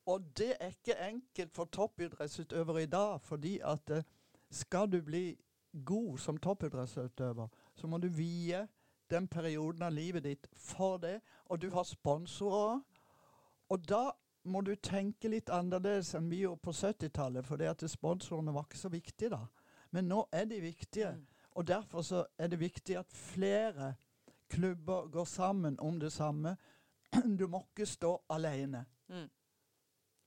Og 0.06 0.24
det 0.36 0.56
er 0.60 0.72
ikke 0.74 0.96
enkelt 1.08 1.54
for 1.54 1.64
toppidrettsutøvere 1.72 2.82
i 2.82 2.86
dag, 2.90 3.20
fordi 3.20 3.58
at 3.64 3.90
eh, 3.90 4.02
skal 4.50 4.88
du 4.90 5.00
bli 5.02 5.36
god 5.84 6.18
som 6.18 6.36
toppidrettsutøver, 6.38 7.48
så 7.76 7.86
må 7.86 7.98
du 8.02 8.08
vie 8.08 8.66
den 9.10 9.28
perioden 9.28 9.82
av 9.82 9.92
livet 9.92 10.24
ditt 10.24 10.48
for 10.56 10.98
det, 11.02 11.20
og 11.46 11.60
du 11.62 11.70
har 11.74 11.84
sponsorer. 11.84 12.80
Og 13.70 13.88
da 13.88 14.10
må 14.44 14.60
du 14.64 14.74
tenke 14.76 15.28
litt 15.28 15.50
annerledes 15.52 16.14
enn 16.16 16.30
vi 16.30 16.42
gjorde 16.44 16.64
på 16.64 16.72
70-tallet, 16.72 17.46
for 17.46 17.88
sponsorene 17.88 18.54
var 18.54 18.68
ikke 18.68 18.78
så 18.80 18.88
viktige 18.92 19.30
da. 19.34 19.42
Men 19.90 20.08
nå 20.08 20.22
er 20.32 20.46
de 20.48 20.60
viktige. 20.62 21.10
Mm. 21.16 21.26
Og 21.58 21.66
derfor 21.66 22.02
så 22.06 22.26
er 22.38 22.48
det 22.48 22.60
viktig 22.60 22.96
at 22.98 23.12
flere 23.12 23.94
klubber 24.50 25.08
går 25.10 25.24
sammen 25.24 25.80
om 25.80 26.00
det 26.00 26.12
samme. 26.12 26.56
Du 27.38 27.46
må 27.48 27.64
ikke 27.70 27.86
stå 27.86 28.22
alene. 28.30 28.84
Mm. 29.08 29.28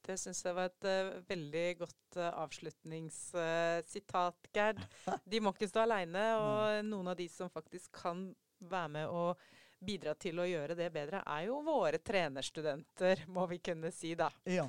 Det 0.04 0.20
syns 0.20 0.46
jeg 0.46 0.56
var 0.56 0.66
et 0.68 0.84
uh, 0.84 1.30
veldig 1.30 1.78
godt 1.80 2.18
uh, 2.18 2.24
avslutningssitat, 2.44 4.36
Gerd. 4.54 4.82
De 5.32 5.40
må 5.40 5.50
ikke 5.54 5.68
stå 5.72 5.80
aleine, 5.86 6.36
og 6.36 6.86
noen 6.86 7.08
av 7.08 7.16
de 7.16 7.30
som 7.32 7.50
faktisk 7.50 7.92
kan 8.04 8.36
være 8.70 8.94
med 8.96 9.12
og 9.12 9.44
bidra 9.84 10.16
til 10.16 10.40
å 10.40 10.48
gjøre 10.48 10.78
det 10.80 10.90
bedre, 10.94 11.22
er 11.28 11.50
jo 11.50 11.60
våre 11.66 12.00
trenerstudenter, 12.00 13.26
må 13.36 13.48
vi 13.52 13.60
kunne 13.64 13.92
si, 13.94 14.16
da. 14.20 14.32
Ja. 14.50 14.68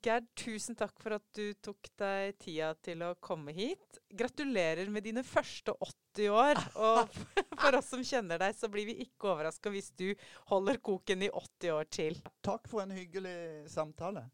Gerd, 0.00 0.30
tusen 0.32 0.76
takk 0.80 0.96
for 0.96 1.12
at 1.18 1.24
du 1.36 1.52
tok 1.60 1.90
deg 2.00 2.38
tida 2.40 2.70
til 2.80 3.02
å 3.04 3.10
komme 3.20 3.52
hit. 3.52 3.98
Gratulerer 4.08 4.88
med 4.88 5.04
dine 5.04 5.20
første 5.28 5.74
80 5.76 6.30
år. 6.32 6.60
Og 6.80 7.18
for 7.60 7.76
oss 7.76 7.90
som 7.92 8.00
kjenner 8.00 8.40
deg, 8.40 8.56
så 8.56 8.70
blir 8.72 8.88
vi 8.88 8.96
ikke 9.04 9.34
overraska 9.34 9.68
hvis 9.74 9.92
du 10.00 10.08
holder 10.48 10.80
koken 10.80 11.26
i 11.28 11.28
80 11.28 11.76
år 11.76 11.90
til. 11.92 12.16
Takk 12.40 12.64
for 12.72 12.86
en 12.86 12.96
hyggelig 12.96 13.68
samtale. 13.68 14.24